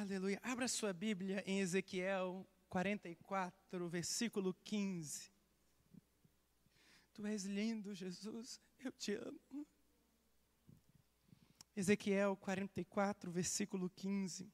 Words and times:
Aleluia. 0.00 0.40
Abra 0.42 0.66
sua 0.66 0.94
Bíblia 0.94 1.44
em 1.46 1.60
Ezequiel 1.60 2.48
44, 2.70 3.86
versículo 3.86 4.54
15. 4.64 5.30
Tu 7.12 7.26
és 7.26 7.44
lindo, 7.44 7.94
Jesus, 7.94 8.58
eu 8.82 8.90
te 8.92 9.12
amo. 9.12 9.66
Ezequiel 11.76 12.34
44, 12.34 13.30
versículo 13.30 13.90
15. 13.90 14.50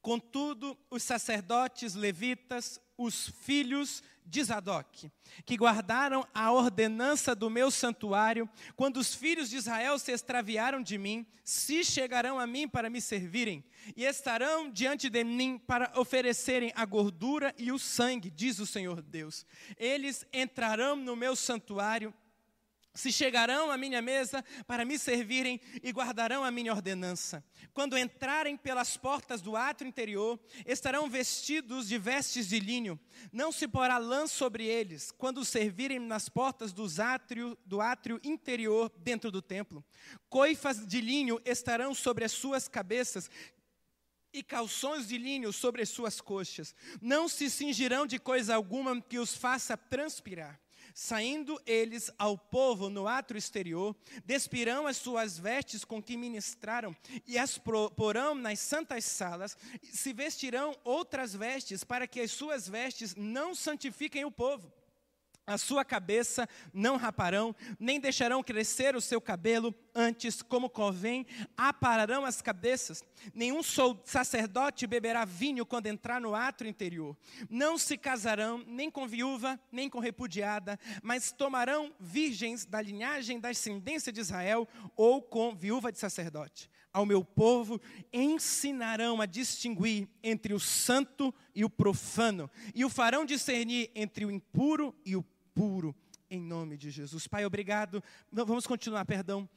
Contudo, 0.00 0.74
os 0.88 1.02
sacerdotes 1.02 1.92
levitas, 1.92 2.80
os 2.96 3.28
filhos 3.40 4.02
de 4.26 4.42
Zadok, 4.42 5.10
que 5.44 5.56
guardaram 5.56 6.26
a 6.32 6.50
ordenança 6.50 7.34
do 7.34 7.50
meu 7.50 7.70
santuário, 7.70 8.48
quando 8.74 8.96
os 8.96 9.14
filhos 9.14 9.50
de 9.50 9.56
Israel 9.56 9.98
se 9.98 10.12
extraviaram 10.12 10.82
de 10.82 10.96
mim, 10.96 11.26
se 11.44 11.84
chegarão 11.84 12.38
a 12.38 12.46
mim 12.46 12.66
para 12.66 12.88
me 12.88 13.00
servirem, 13.00 13.62
e 13.94 14.04
estarão 14.04 14.70
diante 14.70 15.10
de 15.10 15.22
mim 15.22 15.58
para 15.58 15.92
oferecerem 15.96 16.72
a 16.74 16.84
gordura 16.86 17.54
e 17.58 17.70
o 17.70 17.78
sangue, 17.78 18.30
diz 18.30 18.58
o 18.58 18.66
Senhor 18.66 19.02
Deus. 19.02 19.44
Eles 19.76 20.26
entrarão 20.32 20.96
no 20.96 21.14
meu 21.14 21.36
santuário 21.36 22.14
se 22.94 23.10
chegarão 23.10 23.70
à 23.70 23.76
minha 23.76 24.00
mesa 24.00 24.44
para 24.66 24.84
me 24.84 24.98
servirem 24.98 25.60
e 25.82 25.90
guardarão 25.90 26.44
a 26.44 26.50
minha 26.50 26.72
ordenança. 26.72 27.44
Quando 27.72 27.98
entrarem 27.98 28.56
pelas 28.56 28.96
portas 28.96 29.42
do 29.42 29.56
átrio 29.56 29.88
interior, 29.88 30.38
estarão 30.64 31.10
vestidos 31.10 31.88
de 31.88 31.98
vestes 31.98 32.48
de 32.48 32.60
linho. 32.60 32.98
Não 33.32 33.50
se 33.50 33.66
porá 33.66 33.98
lã 33.98 34.28
sobre 34.28 34.64
eles, 34.64 35.10
quando 35.10 35.44
servirem 35.44 35.98
nas 35.98 36.28
portas 36.28 36.72
dos 36.72 37.00
átrio, 37.00 37.58
do 37.66 37.80
átrio 37.80 38.20
interior 38.22 38.92
dentro 38.98 39.30
do 39.30 39.42
templo. 39.42 39.84
Coifas 40.28 40.86
de 40.86 41.00
linho 41.00 41.40
estarão 41.44 41.94
sobre 41.94 42.24
as 42.24 42.32
suas 42.32 42.68
cabeças, 42.68 43.28
e 44.32 44.42
calções 44.42 45.06
de 45.06 45.16
linho 45.16 45.52
sobre 45.52 45.80
as 45.80 45.88
suas 45.88 46.20
coxas. 46.20 46.74
Não 47.00 47.28
se 47.28 47.48
cingirão 47.48 48.04
de 48.04 48.18
coisa 48.18 48.56
alguma 48.56 49.00
que 49.00 49.16
os 49.16 49.36
faça 49.36 49.76
transpirar. 49.76 50.60
Saindo 50.94 51.60
eles 51.66 52.08
ao 52.16 52.38
povo 52.38 52.88
no 52.88 53.08
átrio 53.08 53.36
exterior, 53.36 53.96
despirão 54.24 54.86
as 54.86 54.96
suas 54.96 55.36
vestes 55.36 55.84
com 55.84 56.00
que 56.00 56.16
ministraram 56.16 56.96
e 57.26 57.36
as 57.36 57.58
porão 57.96 58.36
nas 58.36 58.60
santas 58.60 59.04
salas, 59.04 59.58
se 59.82 60.12
vestirão 60.12 60.78
outras 60.84 61.34
vestes, 61.34 61.82
para 61.82 62.06
que 62.06 62.20
as 62.20 62.30
suas 62.30 62.68
vestes 62.68 63.16
não 63.16 63.56
santifiquem 63.56 64.24
o 64.24 64.30
povo. 64.30 64.72
A 65.46 65.58
sua 65.58 65.84
cabeça 65.84 66.48
não 66.72 66.96
raparão, 66.96 67.54
nem 67.78 68.00
deixarão 68.00 68.42
crescer 68.42 68.96
o 68.96 69.00
seu 69.00 69.20
cabelo, 69.20 69.74
antes, 69.94 70.40
como 70.40 70.70
convém, 70.70 71.26
apararão 71.54 72.24
as 72.24 72.40
cabeças. 72.40 73.04
Nenhum 73.34 73.60
sacerdote 74.04 74.86
beberá 74.86 75.26
vinho 75.26 75.66
quando 75.66 75.86
entrar 75.86 76.18
no 76.18 76.34
ato 76.34 76.66
interior. 76.66 77.14
Não 77.50 77.76
se 77.76 77.98
casarão, 77.98 78.64
nem 78.66 78.90
com 78.90 79.06
viúva, 79.06 79.60
nem 79.70 79.90
com 79.90 79.98
repudiada, 79.98 80.80
mas 81.02 81.30
tomarão 81.30 81.92
virgens 82.00 82.64
da 82.64 82.80
linhagem 82.80 83.38
da 83.38 83.50
ascendência 83.50 84.10
de 84.10 84.20
Israel, 84.20 84.66
ou 84.96 85.20
com 85.20 85.54
viúva 85.54 85.92
de 85.92 85.98
sacerdote. 85.98 86.70
Ao 86.90 87.04
meu 87.04 87.24
povo 87.24 87.80
ensinarão 88.12 89.20
a 89.20 89.26
distinguir 89.26 90.08
entre 90.22 90.54
o 90.54 90.60
santo 90.60 91.34
e 91.52 91.64
o 91.64 91.70
profano, 91.70 92.48
e 92.72 92.84
o 92.84 92.88
farão 92.88 93.24
discernir 93.24 93.90
entre 93.96 94.24
o 94.24 94.30
impuro 94.30 94.94
e 95.04 95.16
o 95.16 95.24
puro, 95.54 95.94
em 96.28 96.40
nome 96.40 96.76
de 96.76 96.90
Jesus. 96.90 97.26
Pai, 97.26 97.44
obrigado. 97.44 98.02
Vamos 98.30 98.66
continuar, 98.66 99.04
perdão. 99.04 99.48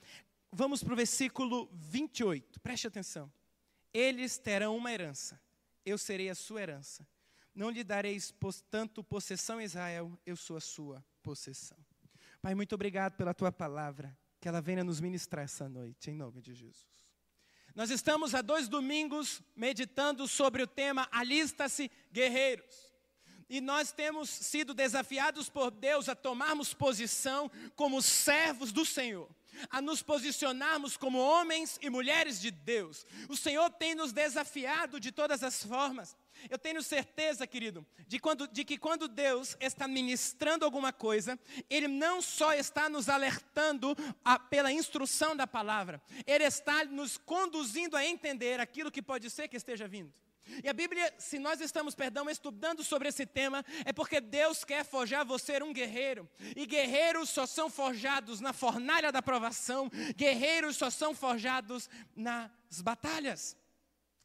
Vamos 0.51 0.83
para 0.83 0.93
o 0.93 0.95
versículo 0.95 1.69
28, 1.73 2.59
preste 2.61 2.87
atenção. 2.87 3.31
Eles 3.93 4.37
terão 4.37 4.77
uma 4.77 4.91
herança, 4.91 5.41
eu 5.85 5.97
serei 5.97 6.29
a 6.29 6.35
sua 6.35 6.61
herança. 6.61 7.05
Não 7.53 7.69
lhe 7.69 7.83
dareis 7.83 8.33
tanto 8.69 9.03
possessão 9.03 9.59
Israel, 9.59 10.17
eu 10.25 10.35
sou 10.37 10.55
a 10.55 10.61
sua 10.61 11.03
possessão. 11.23 11.77
Pai, 12.41 12.53
muito 12.53 12.75
obrigado 12.75 13.15
pela 13.17 13.33
tua 13.33 13.51
palavra, 13.51 14.15
que 14.39 14.47
ela 14.47 14.61
venha 14.61 14.83
nos 14.83 15.01
ministrar 15.01 15.43
essa 15.43 15.67
noite, 15.67 16.11
em 16.11 16.13
nome 16.13 16.41
de 16.41 16.53
Jesus. 16.53 16.87
Nós 17.75 17.89
estamos 17.89 18.33
há 18.33 18.41
dois 18.41 18.67
domingos 18.67 19.41
meditando 19.55 20.27
sobre 20.27 20.63
o 20.63 20.67
tema 20.67 21.07
Alista-se 21.11 21.91
Guerreiros. 22.11 22.86
E 23.49 23.61
nós 23.61 23.91
temos 23.91 24.29
sido 24.29 24.73
desafiados 24.73 25.49
por 25.49 25.71
Deus 25.71 26.09
a 26.09 26.15
tomarmos 26.15 26.73
posição 26.73 27.49
como 27.75 28.01
servos 28.01 28.71
do 28.71 28.85
Senhor, 28.85 29.29
a 29.69 29.81
nos 29.81 30.01
posicionarmos 30.01 30.97
como 30.97 31.17
homens 31.17 31.79
e 31.81 31.89
mulheres 31.89 32.41
de 32.41 32.51
Deus. 32.51 33.05
O 33.29 33.37
Senhor 33.37 33.69
tem 33.71 33.95
nos 33.95 34.11
desafiado 34.11 34.99
de 34.99 35.11
todas 35.11 35.43
as 35.43 35.63
formas. 35.63 36.15
Eu 36.49 36.57
tenho 36.57 36.83
certeza, 36.83 37.47
querido, 37.47 37.85
de, 38.07 38.19
quando, 38.19 38.47
de, 38.47 38.63
que 38.63 38.77
quando 38.77 39.07
Deus 39.07 39.57
está 39.59 39.87
ministrando 39.87 40.65
alguma 40.65 40.93
coisa, 40.93 41.39
Ele 41.69 41.87
não 41.87 42.21
só 42.21 42.53
está 42.53 42.89
nos 42.89 43.09
alertando 43.09 43.95
a, 44.23 44.37
pela 44.37 44.71
instrução 44.71 45.35
da 45.35 45.47
palavra, 45.47 46.01
Ele 46.25 46.43
está 46.43 46.85
nos 46.85 47.17
conduzindo 47.17 47.97
a 47.97 48.05
entender 48.05 48.59
aquilo 48.59 48.91
que 48.91 49.01
pode 49.01 49.29
ser 49.29 49.47
que 49.47 49.57
esteja 49.57 49.87
vindo. 49.87 50.13
E 50.63 50.69
a 50.69 50.73
Bíblia, 50.73 51.13
se 51.17 51.39
nós 51.39 51.61
estamos, 51.61 51.95
perdão, 51.95 52.29
estudando 52.29 52.83
sobre 52.83 53.09
esse 53.09 53.25
tema, 53.25 53.63
é 53.85 53.93
porque 53.93 54.21
Deus 54.21 54.63
quer 54.63 54.85
forjar 54.85 55.25
você 55.25 55.61
um 55.61 55.73
guerreiro. 55.73 56.29
E 56.55 56.65
guerreiros 56.65 57.29
só 57.29 57.45
são 57.45 57.69
forjados 57.69 58.39
na 58.39 58.53
fornalha 58.53 59.11
da 59.11 59.21
provação, 59.21 59.89
guerreiros 60.15 60.77
só 60.77 60.89
são 60.89 61.13
forjados 61.13 61.89
nas 62.15 62.81
batalhas. 62.81 63.57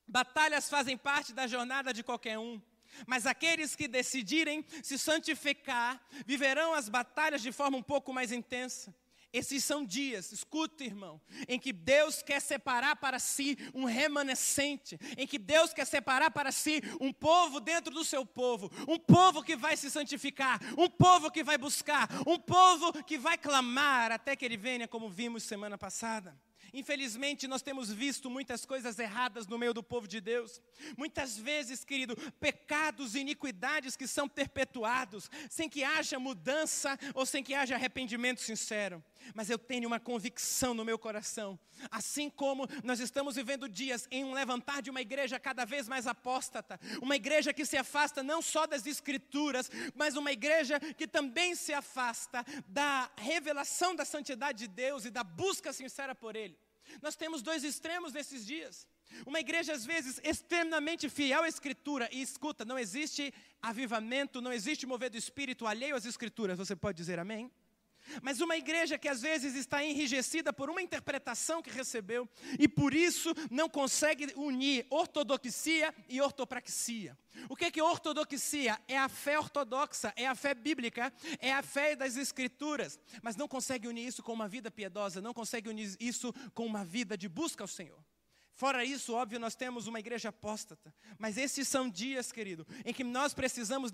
Batalhas 0.06 0.68
fazem 0.68 0.96
parte 0.96 1.32
da 1.32 1.46
jornada 1.46 1.92
de 1.92 2.02
qualquer 2.02 2.38
um. 2.38 2.60
Mas 3.06 3.26
aqueles 3.26 3.74
que 3.74 3.88
decidirem 3.88 4.64
se 4.82 4.98
santificar 4.98 6.00
viverão 6.26 6.74
as 6.74 6.88
batalhas 6.88 7.40
de 7.40 7.50
forma 7.50 7.78
um 7.78 7.82
pouco 7.82 8.12
mais 8.12 8.32
intensa. 8.32 8.94
Esses 9.32 9.64
são 9.64 9.82
dias, 9.82 10.30
escuta, 10.30 10.84
irmão, 10.84 11.18
em 11.48 11.58
que 11.58 11.72
Deus 11.72 12.22
quer 12.22 12.38
separar 12.38 12.96
para 12.96 13.18
si 13.18 13.56
um 13.72 13.84
remanescente, 13.84 14.98
em 15.16 15.26
que 15.26 15.38
Deus 15.38 15.72
quer 15.72 15.86
separar 15.86 16.30
para 16.30 16.52
si 16.52 16.82
um 17.00 17.12
povo 17.12 17.58
dentro 17.58 17.94
do 17.94 18.04
seu 18.04 18.26
povo, 18.26 18.70
um 18.86 18.98
povo 18.98 19.42
que 19.42 19.56
vai 19.56 19.74
se 19.74 19.90
santificar, 19.90 20.60
um 20.76 20.88
povo 20.88 21.30
que 21.30 21.42
vai 21.42 21.56
buscar, 21.56 22.08
um 22.26 22.38
povo 22.38 22.92
que 23.04 23.16
vai 23.16 23.38
clamar 23.38 24.12
até 24.12 24.36
que 24.36 24.44
ele 24.44 24.56
venha, 24.58 24.86
como 24.86 25.08
vimos 25.08 25.44
semana 25.44 25.78
passada. 25.78 26.38
Infelizmente, 26.74 27.46
nós 27.46 27.60
temos 27.60 27.90
visto 27.90 28.30
muitas 28.30 28.64
coisas 28.64 28.98
erradas 28.98 29.46
no 29.46 29.58
meio 29.58 29.74
do 29.74 29.82
povo 29.82 30.08
de 30.08 30.20
Deus. 30.20 30.60
Muitas 30.96 31.36
vezes, 31.36 31.84
querido, 31.84 32.16
pecados 32.40 33.14
e 33.14 33.20
iniquidades 33.20 33.94
que 33.94 34.06
são 34.06 34.26
perpetuados, 34.26 35.30
sem 35.50 35.68
que 35.68 35.84
haja 35.84 36.18
mudança 36.18 36.98
ou 37.14 37.26
sem 37.26 37.42
que 37.42 37.54
haja 37.54 37.74
arrependimento 37.74 38.40
sincero. 38.40 39.04
Mas 39.34 39.50
eu 39.50 39.58
tenho 39.58 39.86
uma 39.86 40.00
convicção 40.00 40.74
no 40.74 40.84
meu 40.84 40.98
coração. 40.98 41.58
Assim 41.90 42.28
como 42.28 42.68
nós 42.82 43.00
estamos 43.00 43.36
vivendo 43.36 43.68
dias 43.68 44.06
em 44.10 44.24
um 44.24 44.32
levantar 44.32 44.82
de 44.82 44.90
uma 44.90 45.00
igreja 45.00 45.38
cada 45.38 45.64
vez 45.64 45.88
mais 45.88 46.06
apóstata, 46.06 46.78
uma 47.00 47.16
igreja 47.16 47.52
que 47.52 47.64
se 47.64 47.76
afasta 47.76 48.22
não 48.22 48.42
só 48.42 48.66
das 48.66 48.86
escrituras, 48.86 49.70
mas 49.94 50.16
uma 50.16 50.32
igreja 50.32 50.78
que 50.80 51.06
também 51.06 51.54
se 51.54 51.72
afasta 51.72 52.44
da 52.66 53.10
revelação 53.16 53.94
da 53.94 54.04
santidade 54.04 54.60
de 54.60 54.68
Deus 54.68 55.04
e 55.04 55.10
da 55.10 55.24
busca 55.24 55.72
sincera 55.72 56.14
por 56.14 56.36
Ele. 56.36 56.56
Nós 57.00 57.16
temos 57.16 57.42
dois 57.42 57.64
extremos 57.64 58.12
nesses 58.12 58.44
dias. 58.46 58.86
Uma 59.26 59.40
igreja, 59.40 59.72
às 59.72 59.84
vezes, 59.84 60.20
extremamente 60.24 61.08
fiel 61.08 61.42
à 61.42 61.48
Escritura, 61.48 62.08
e 62.12 62.22
escuta, 62.22 62.64
não 62.64 62.78
existe 62.78 63.32
avivamento, 63.60 64.40
não 64.40 64.52
existe 64.52 64.86
mover 64.86 65.10
do 65.10 65.16
espírito 65.16 65.66
alheio 65.66 65.94
às 65.94 66.06
Escrituras, 66.06 66.58
você 66.58 66.74
pode 66.74 66.96
dizer 66.96 67.18
amém? 67.18 67.50
Mas 68.22 68.40
uma 68.40 68.56
igreja 68.56 68.98
que 68.98 69.08
às 69.08 69.22
vezes 69.22 69.54
está 69.54 69.84
enrijecida 69.84 70.52
por 70.52 70.68
uma 70.70 70.82
interpretação 70.82 71.62
que 71.62 71.70
recebeu 71.70 72.28
e 72.58 72.68
por 72.68 72.94
isso 72.94 73.32
não 73.50 73.68
consegue 73.68 74.32
unir 74.36 74.86
ortodoxia 74.90 75.94
e 76.08 76.20
ortopraxia. 76.20 77.16
O 77.48 77.56
que 77.56 77.64
é, 77.66 77.70
que 77.70 77.80
ortodoxia? 77.80 78.78
É 78.86 78.98
a 78.98 79.08
fé 79.08 79.38
ortodoxa, 79.38 80.12
é 80.16 80.26
a 80.26 80.34
fé 80.34 80.54
bíblica, 80.54 81.12
é 81.38 81.52
a 81.52 81.62
fé 81.62 81.96
das 81.96 82.16
escrituras, 82.16 82.98
mas 83.22 83.36
não 83.36 83.48
consegue 83.48 83.88
unir 83.88 84.06
isso 84.06 84.22
com 84.22 84.32
uma 84.32 84.48
vida 84.48 84.70
piedosa, 84.70 85.20
não 85.20 85.32
consegue 85.32 85.68
unir 85.68 85.96
isso 85.98 86.32
com 86.54 86.66
uma 86.66 86.84
vida 86.84 87.16
de 87.16 87.28
busca 87.28 87.64
ao 87.64 87.68
Senhor. 87.68 87.98
Fora 88.54 88.84
isso, 88.84 89.14
óbvio, 89.14 89.40
nós 89.40 89.54
temos 89.54 89.86
uma 89.86 89.98
igreja 89.98 90.28
apóstata. 90.28 90.94
Mas 91.18 91.36
esses 91.36 91.66
são 91.66 91.88
dias, 91.88 92.30
querido, 92.30 92.66
em 92.84 92.92
que 92.92 93.02
nós 93.02 93.32
precisamos 93.34 93.90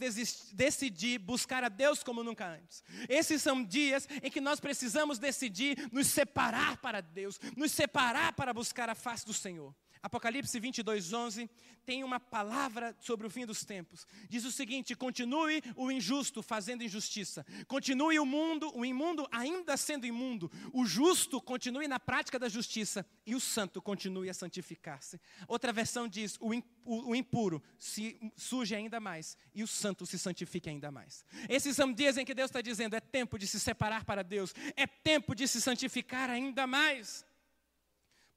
decidir 0.52 1.18
buscar 1.18 1.62
a 1.64 1.68
Deus 1.68 2.02
como 2.02 2.24
nunca 2.24 2.46
antes. 2.46 2.82
Esses 3.08 3.40
são 3.40 3.62
dias 3.64 4.08
em 4.22 4.30
que 4.30 4.40
nós 4.40 4.60
precisamos 4.60 5.18
decidir 5.18 5.88
nos 5.92 6.08
separar 6.08 6.76
para 6.78 7.00
Deus, 7.00 7.40
nos 7.56 7.72
separar 7.72 8.32
para 8.32 8.52
buscar 8.52 8.88
a 8.88 8.94
face 8.94 9.24
do 9.24 9.32
Senhor. 9.32 9.74
Apocalipse 10.02 10.58
22, 10.58 11.12
11 11.12 11.50
tem 11.88 12.04
uma 12.04 12.20
palavra 12.20 12.94
sobre 13.00 13.26
o 13.26 13.30
fim 13.30 13.46
dos 13.46 13.64
tempos. 13.64 14.06
Diz 14.28 14.44
o 14.44 14.52
seguinte: 14.52 14.94
continue 14.94 15.62
o 15.74 15.90
injusto 15.90 16.42
fazendo 16.42 16.84
injustiça, 16.84 17.46
continue 17.66 18.18
o 18.18 18.26
mundo, 18.26 18.70
o 18.74 18.84
imundo 18.84 19.26
ainda 19.32 19.74
sendo 19.76 20.04
imundo, 20.06 20.50
o 20.72 20.84
justo 20.84 21.40
continue 21.40 21.88
na 21.88 21.98
prática 21.98 22.38
da 22.38 22.46
justiça 22.46 23.06
e 23.24 23.34
o 23.34 23.40
santo 23.40 23.80
continue 23.80 24.28
a 24.28 24.34
santificar-se. 24.34 25.18
Outra 25.46 25.72
versão 25.72 26.06
diz: 26.06 26.36
o, 26.40 26.52
o, 26.84 27.10
o 27.10 27.16
impuro 27.16 27.62
se 27.78 28.20
suje 28.36 28.74
ainda 28.74 29.00
mais 29.00 29.36
e 29.54 29.62
o 29.62 29.66
santo 29.66 30.04
se 30.04 30.18
santifique 30.18 30.68
ainda 30.68 30.90
mais. 30.90 31.24
Esses 31.48 31.74
são 31.74 31.90
dias 31.90 32.18
em 32.18 32.24
que 32.24 32.34
Deus 32.34 32.50
está 32.50 32.60
dizendo: 32.60 32.96
é 32.96 33.00
tempo 33.00 33.38
de 33.38 33.46
se 33.46 33.58
separar 33.58 34.04
para 34.04 34.22
Deus, 34.22 34.54
é 34.76 34.86
tempo 34.86 35.34
de 35.34 35.48
se 35.48 35.58
santificar 35.60 36.28
ainda 36.28 36.66
mais. 36.66 37.24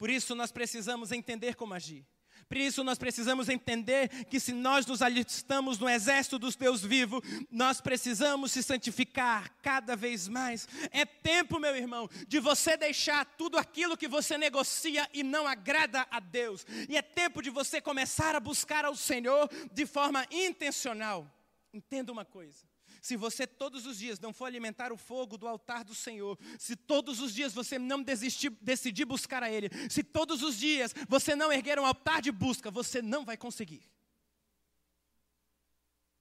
Por 0.01 0.09
isso 0.09 0.33
nós 0.33 0.51
precisamos 0.51 1.11
entender 1.11 1.53
como 1.53 1.75
agir. 1.75 2.03
Por 2.49 2.57
isso 2.57 2.83
nós 2.83 2.97
precisamos 2.97 3.47
entender 3.49 4.09
que 4.25 4.39
se 4.39 4.51
nós 4.51 4.83
nos 4.83 4.99
alistamos 4.99 5.77
no 5.77 5.87
exército 5.87 6.39
dos 6.39 6.55
Deus 6.55 6.81
vivo, 6.81 7.21
nós 7.51 7.79
precisamos 7.79 8.51
se 8.51 8.63
santificar 8.63 9.55
cada 9.61 9.95
vez 9.95 10.27
mais. 10.27 10.67
É 10.89 11.05
tempo, 11.05 11.59
meu 11.59 11.75
irmão, 11.75 12.09
de 12.27 12.39
você 12.39 12.75
deixar 12.75 13.25
tudo 13.37 13.59
aquilo 13.59 13.95
que 13.95 14.07
você 14.07 14.39
negocia 14.39 15.07
e 15.13 15.21
não 15.21 15.45
agrada 15.45 16.07
a 16.09 16.19
Deus. 16.19 16.65
E 16.89 16.97
é 16.97 17.03
tempo 17.03 17.39
de 17.39 17.51
você 17.51 17.79
começar 17.79 18.35
a 18.35 18.39
buscar 18.39 18.83
ao 18.83 18.95
Senhor 18.95 19.47
de 19.71 19.85
forma 19.85 20.25
intencional. 20.31 21.31
Entenda 21.71 22.11
uma 22.11 22.25
coisa. 22.25 22.70
Se 23.01 23.17
você 23.17 23.47
todos 23.47 23.87
os 23.87 23.97
dias 23.97 24.19
não 24.19 24.31
for 24.31 24.45
alimentar 24.45 24.93
o 24.93 24.97
fogo 24.97 25.35
do 25.35 25.47
altar 25.47 25.83
do 25.83 25.95
Senhor, 25.95 26.37
se 26.59 26.75
todos 26.75 27.19
os 27.19 27.33
dias 27.33 27.51
você 27.51 27.79
não 27.79 28.03
desistir, 28.03 28.51
decidir 28.61 29.05
buscar 29.05 29.41
a 29.41 29.49
Ele, 29.49 29.69
se 29.89 30.03
todos 30.03 30.43
os 30.43 30.55
dias 30.55 30.93
você 31.09 31.35
não 31.35 31.51
erguer 31.51 31.79
um 31.79 31.85
altar 31.85 32.21
de 32.21 32.31
busca, 32.31 32.69
você 32.69 33.01
não 33.01 33.25
vai 33.25 33.35
conseguir. 33.35 33.89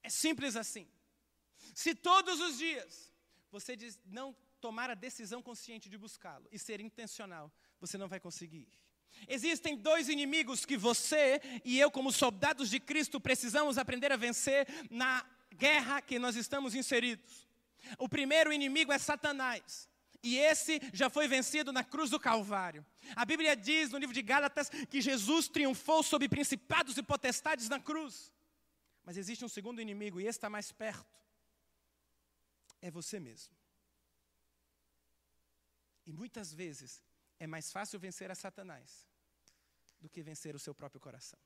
É 0.03 0.09
simples 0.09 0.57
assim. 0.57 0.89
Se 1.75 1.95
todos 1.95 2.41
os 2.41 2.57
dias 2.57 3.13
você 3.53 3.77
não 4.07 4.35
tomar 4.59 4.89
a 4.89 4.95
decisão 4.95 5.43
consciente 5.43 5.91
de 5.91 5.99
buscá-lo 5.99 6.49
e 6.51 6.59
ser 6.59 6.81
intencional, 6.81 7.53
você 7.79 7.99
não 7.99 8.09
vai 8.09 8.19
conseguir. 8.19 8.69
Existem 9.29 9.77
dois 9.77 10.09
inimigos 10.09 10.65
que 10.65 10.79
você 10.79 11.43
e 11.63 11.79
eu, 11.79 11.91
como 11.91 12.11
soldados 12.11 12.71
de 12.71 12.81
Cristo, 12.81 13.21
precisamos 13.21 13.77
aprender 13.77 14.11
a 14.13 14.17
vencer 14.17 14.67
na 14.91 15.27
guerra 15.55 16.01
que 16.01 16.19
nós 16.19 16.37
estamos 16.37 16.75
inseridos. 16.75 17.49
O 17.99 18.09
primeiro 18.09 18.53
inimigo 18.53 18.93
é 18.93 18.99
Satanás. 18.99 19.89
E 20.23 20.37
esse 20.37 20.81
já 20.93 21.09
foi 21.09 21.27
vencido 21.27 21.73
na 21.73 21.83
cruz 21.83 22.11
do 22.11 22.21
Calvário. 22.21 22.85
A 23.17 23.25
Bíblia 23.25 23.57
diz 23.57 23.91
no 23.91 23.99
livro 23.99 24.15
de 24.15 24.21
Gálatas 24.21 24.69
que 24.69 25.01
Jesus 25.01 25.49
triunfou 25.49 26.03
sobre 26.03 26.29
principados 26.29 26.97
e 26.99 27.03
potestades 27.03 27.69
na 27.69 27.81
cruz. 27.81 28.33
Mas 29.03 29.17
existe 29.17 29.45
um 29.45 29.49
segundo 29.49 29.81
inimigo 29.81 30.21
e 30.21 30.25
esse 30.25 30.39
está 30.39 30.51
mais 30.51 30.71
perto. 30.73 31.19
É 32.83 32.91
você 32.91 33.19
mesmo. 33.19 33.55
E 36.07 36.13
muitas 36.13 36.53
vezes 36.53 37.03
é 37.39 37.47
mais 37.47 37.73
fácil 37.73 37.99
vencer 37.99 38.31
a 38.31 38.35
Satanás 38.35 39.09
do 40.01 40.09
que 40.09 40.23
vencer 40.23 40.55
o 40.55 40.59
seu 40.59 40.75
próprio 40.75 41.01
coração. 41.01 41.39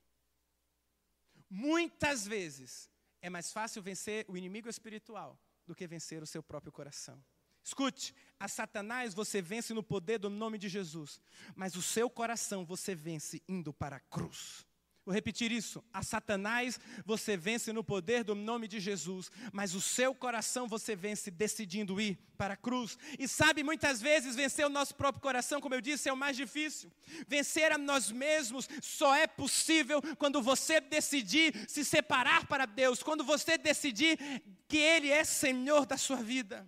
Muitas 1.49 2.27
vezes 2.27 2.91
é 3.25 3.31
mais 3.31 3.51
fácil 3.51 3.81
vencer 3.81 4.27
o 4.29 4.37
inimigo 4.37 4.69
espiritual 4.69 5.41
do 5.67 5.75
que 5.75 5.87
vencer 5.87 6.23
o 6.23 6.27
seu 6.27 6.43
próprio 6.43 6.71
coração. 6.71 7.25
Escute, 7.63 8.15
a 8.39 8.47
Satanás 8.49 9.15
você 9.15 9.41
vence 9.41 9.73
no 9.73 9.83
poder 9.83 10.19
do 10.19 10.29
nome 10.29 10.59
de 10.59 10.69
Jesus, 10.69 11.19
mas 11.57 11.75
o 11.75 11.81
seu 11.81 12.11
coração 12.11 12.67
você 12.67 12.95
vence 12.95 13.43
indo 13.49 13.73
para 13.73 13.97
a 13.97 14.01
cruz. 14.01 14.67
Vou 15.05 15.15
repetir 15.15 15.53
isso. 15.53 15.85
A 15.93 16.03
Satanás 16.03 16.81
você 17.05 17.37
vence 17.37 17.73
no 17.75 17.85
poder 17.85 18.25
do 18.25 18.35
nome 18.35 18.67
de 18.67 18.81
Jesus, 18.81 19.31
mas 19.53 19.75
o 19.75 19.81
seu 19.81 20.15
coração 20.15 20.67
você 20.67 20.97
vence 20.97 21.31
decidindo 21.31 22.01
ir 22.01 22.19
para 22.39 22.55
a 22.55 22.57
cruz. 22.57 22.97
E 23.19 23.29
sabe, 23.29 23.63
muitas 23.63 24.01
vezes 24.01 24.35
vencer 24.35 24.65
o 24.65 24.71
nosso 24.71 24.95
próprio 24.95 25.21
coração, 25.21 25.61
como 25.61 25.75
eu 25.75 25.81
disse, 25.83 26.09
é 26.09 26.13
o 26.13 26.17
mais 26.17 26.37
difícil. 26.37 26.91
Vencer 27.29 27.71
a 27.71 27.77
nós 27.77 28.11
mesmos 28.11 28.67
só 28.81 29.15
é 29.15 29.27
possível 29.27 30.01
quando 30.17 30.41
você 30.41 30.81
decidir 30.81 31.55
se 31.69 31.85
separar 31.85 32.47
para 32.47 32.65
Deus, 32.65 33.03
quando 33.03 33.23
você 33.23 33.59
decidir 33.59 34.19
que 34.67 34.79
Ele 34.79 35.11
é 35.11 35.23
Senhor 35.23 35.85
da 35.85 35.99
sua 35.99 36.17
vida. 36.17 36.67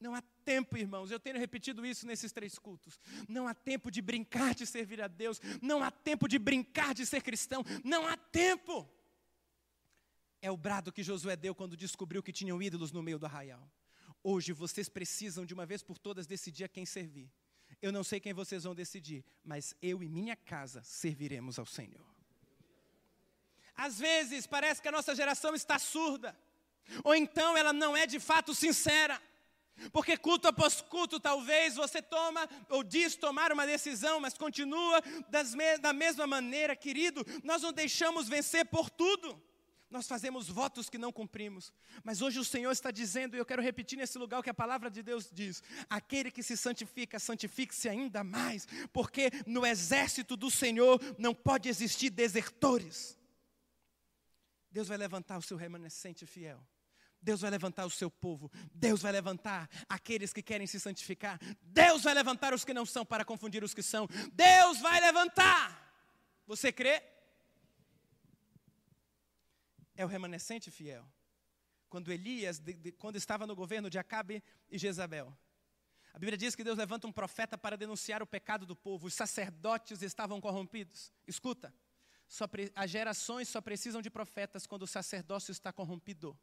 Não 0.00 0.14
há 0.14 0.22
tempo, 0.44 0.76
irmãos, 0.76 1.10
eu 1.10 1.18
tenho 1.18 1.38
repetido 1.38 1.84
isso 1.84 2.06
nesses 2.06 2.30
três 2.30 2.58
cultos. 2.58 3.00
Não 3.28 3.48
há 3.48 3.54
tempo 3.54 3.90
de 3.90 4.00
brincar 4.00 4.54
de 4.54 4.66
servir 4.66 5.02
a 5.02 5.08
Deus, 5.08 5.40
não 5.60 5.82
há 5.82 5.90
tempo 5.90 6.28
de 6.28 6.38
brincar 6.38 6.94
de 6.94 7.04
ser 7.04 7.22
cristão, 7.22 7.64
não 7.84 8.06
há 8.06 8.16
tempo. 8.16 8.88
É 10.40 10.50
o 10.50 10.56
brado 10.56 10.92
que 10.92 11.02
Josué 11.02 11.36
deu 11.36 11.54
quando 11.54 11.76
descobriu 11.76 12.22
que 12.22 12.32
tinham 12.32 12.62
ídolos 12.62 12.92
no 12.92 13.02
meio 13.02 13.18
do 13.18 13.26
arraial. 13.26 13.68
Hoje 14.22 14.52
vocês 14.52 14.88
precisam 14.88 15.44
de 15.44 15.52
uma 15.52 15.66
vez 15.66 15.82
por 15.82 15.98
todas 15.98 16.26
decidir 16.26 16.64
a 16.64 16.68
quem 16.68 16.86
servir. 16.86 17.30
Eu 17.82 17.92
não 17.92 18.04
sei 18.04 18.20
quem 18.20 18.32
vocês 18.32 18.64
vão 18.64 18.74
decidir, 18.74 19.24
mas 19.44 19.74
eu 19.82 20.02
e 20.02 20.08
minha 20.08 20.36
casa 20.36 20.82
serviremos 20.82 21.58
ao 21.58 21.66
Senhor. 21.66 22.06
Às 23.74 23.98
vezes 23.98 24.46
parece 24.46 24.80
que 24.82 24.88
a 24.88 24.92
nossa 24.92 25.14
geração 25.14 25.54
está 25.54 25.78
surda, 25.78 26.36
ou 27.04 27.14
então 27.14 27.56
ela 27.56 27.72
não 27.72 27.96
é 27.96 28.06
de 28.06 28.18
fato 28.18 28.54
sincera. 28.54 29.20
Porque 29.92 30.16
culto 30.16 30.48
após 30.48 30.80
culto, 30.80 31.20
talvez 31.20 31.76
você 31.76 32.02
toma 32.02 32.48
ou 32.68 32.82
diz 32.82 33.16
tomar 33.16 33.52
uma 33.52 33.66
decisão, 33.66 34.20
mas 34.20 34.34
continua 34.34 35.02
me 35.54 35.78
da 35.78 35.92
mesma 35.92 36.26
maneira, 36.26 36.74
querido. 36.76 37.24
Nós 37.42 37.62
não 37.62 37.72
deixamos 37.72 38.28
vencer 38.28 38.66
por 38.66 38.90
tudo. 38.90 39.40
Nós 39.90 40.06
fazemos 40.06 40.48
votos 40.48 40.90
que 40.90 40.98
não 40.98 41.10
cumprimos. 41.10 41.72
Mas 42.04 42.20
hoje 42.20 42.38
o 42.38 42.44
Senhor 42.44 42.70
está 42.70 42.90
dizendo, 42.90 43.34
e 43.34 43.38
eu 43.38 43.46
quero 43.46 43.62
repetir 43.62 43.96
nesse 43.96 44.18
lugar 44.18 44.40
o 44.40 44.42
que 44.42 44.50
a 44.50 44.54
palavra 44.54 44.90
de 44.90 45.02
Deus 45.02 45.30
diz: 45.32 45.62
aquele 45.88 46.30
que 46.30 46.42
se 46.42 46.56
santifica, 46.56 47.18
santifique-se 47.18 47.88
ainda 47.88 48.22
mais, 48.22 48.66
porque 48.92 49.30
no 49.46 49.64
exército 49.64 50.36
do 50.36 50.50
Senhor 50.50 51.00
não 51.18 51.34
pode 51.34 51.68
existir 51.68 52.10
desertores. 52.10 53.16
Deus 54.70 54.88
vai 54.88 54.98
levantar 54.98 55.38
o 55.38 55.42
seu 55.42 55.56
remanescente 55.56 56.26
fiel. 56.26 56.62
Deus 57.20 57.40
vai 57.40 57.50
levantar 57.50 57.84
o 57.84 57.90
seu 57.90 58.10
povo, 58.10 58.50
Deus 58.72 59.02
vai 59.02 59.12
levantar 59.12 59.68
aqueles 59.88 60.32
que 60.32 60.42
querem 60.42 60.66
se 60.66 60.78
santificar, 60.78 61.38
Deus 61.60 62.02
vai 62.02 62.14
levantar 62.14 62.54
os 62.54 62.64
que 62.64 62.72
não 62.72 62.86
são 62.86 63.04
para 63.04 63.24
confundir 63.24 63.62
os 63.64 63.74
que 63.74 63.82
são, 63.82 64.08
Deus 64.32 64.78
vai 64.80 65.00
levantar. 65.00 65.86
Você 66.46 66.72
crê? 66.72 67.02
É 69.96 70.04
o 70.04 70.08
remanescente 70.08 70.70
fiel. 70.70 71.04
Quando 71.88 72.12
Elias, 72.12 72.58
de, 72.58 72.74
de, 72.74 72.92
quando 72.92 73.16
estava 73.16 73.46
no 73.46 73.56
governo 73.56 73.90
de 73.90 73.98
Acabe 73.98 74.42
e 74.70 74.78
Jezabel, 74.78 75.36
a 76.12 76.18
Bíblia 76.18 76.36
diz 76.36 76.54
que 76.54 76.64
Deus 76.64 76.78
levanta 76.78 77.06
um 77.06 77.12
profeta 77.12 77.56
para 77.56 77.76
denunciar 77.76 78.22
o 78.22 78.26
pecado 78.26 78.66
do 78.66 78.74
povo. 78.74 79.06
Os 79.06 79.14
sacerdotes 79.14 80.02
estavam 80.02 80.40
corrompidos. 80.40 81.12
Escuta, 81.26 81.72
pre, 82.50 82.72
as 82.74 82.90
gerações 82.90 83.48
só 83.48 83.60
precisam 83.60 84.02
de 84.02 84.10
profetas 84.10 84.66
quando 84.66 84.82
o 84.82 84.86
sacerdócio 84.86 85.52
está 85.52 85.72
corrompido. 85.72 86.38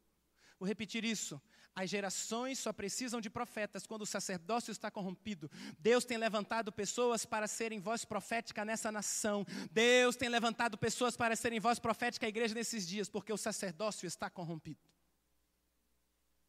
Vou 0.60 0.68
repetir 0.68 1.04
isso. 1.04 1.42
As 1.76 1.90
gerações 1.90 2.58
só 2.60 2.72
precisam 2.72 3.20
de 3.20 3.30
profetas 3.30 3.86
quando 3.86 4.04
o 4.04 4.06
sacerdócio 4.06 4.72
está 4.72 4.90
corrompido. 4.90 5.52
Deus 5.78 6.06
tem 6.06 6.18
levantado 6.18 6.72
pessoas 6.72 7.26
para 7.26 7.48
serem 7.48 7.80
voz 7.80 8.06
profética 8.06 8.64
nessa 8.64 8.92
nação. 8.92 9.46
Deus 9.72 10.16
tem 10.16 10.30
levantado 10.30 10.78
pessoas 10.78 11.18
para 11.18 11.36
serem 11.36 11.60
voz 11.60 11.78
profética 11.78 12.26
à 12.26 12.30
igreja 12.30 12.56
nesses 12.56 12.88
dias, 12.88 13.10
porque 13.10 13.34
o 13.34 13.38
sacerdócio 13.38 14.08
está 14.08 14.30
corrompido. 14.30 14.80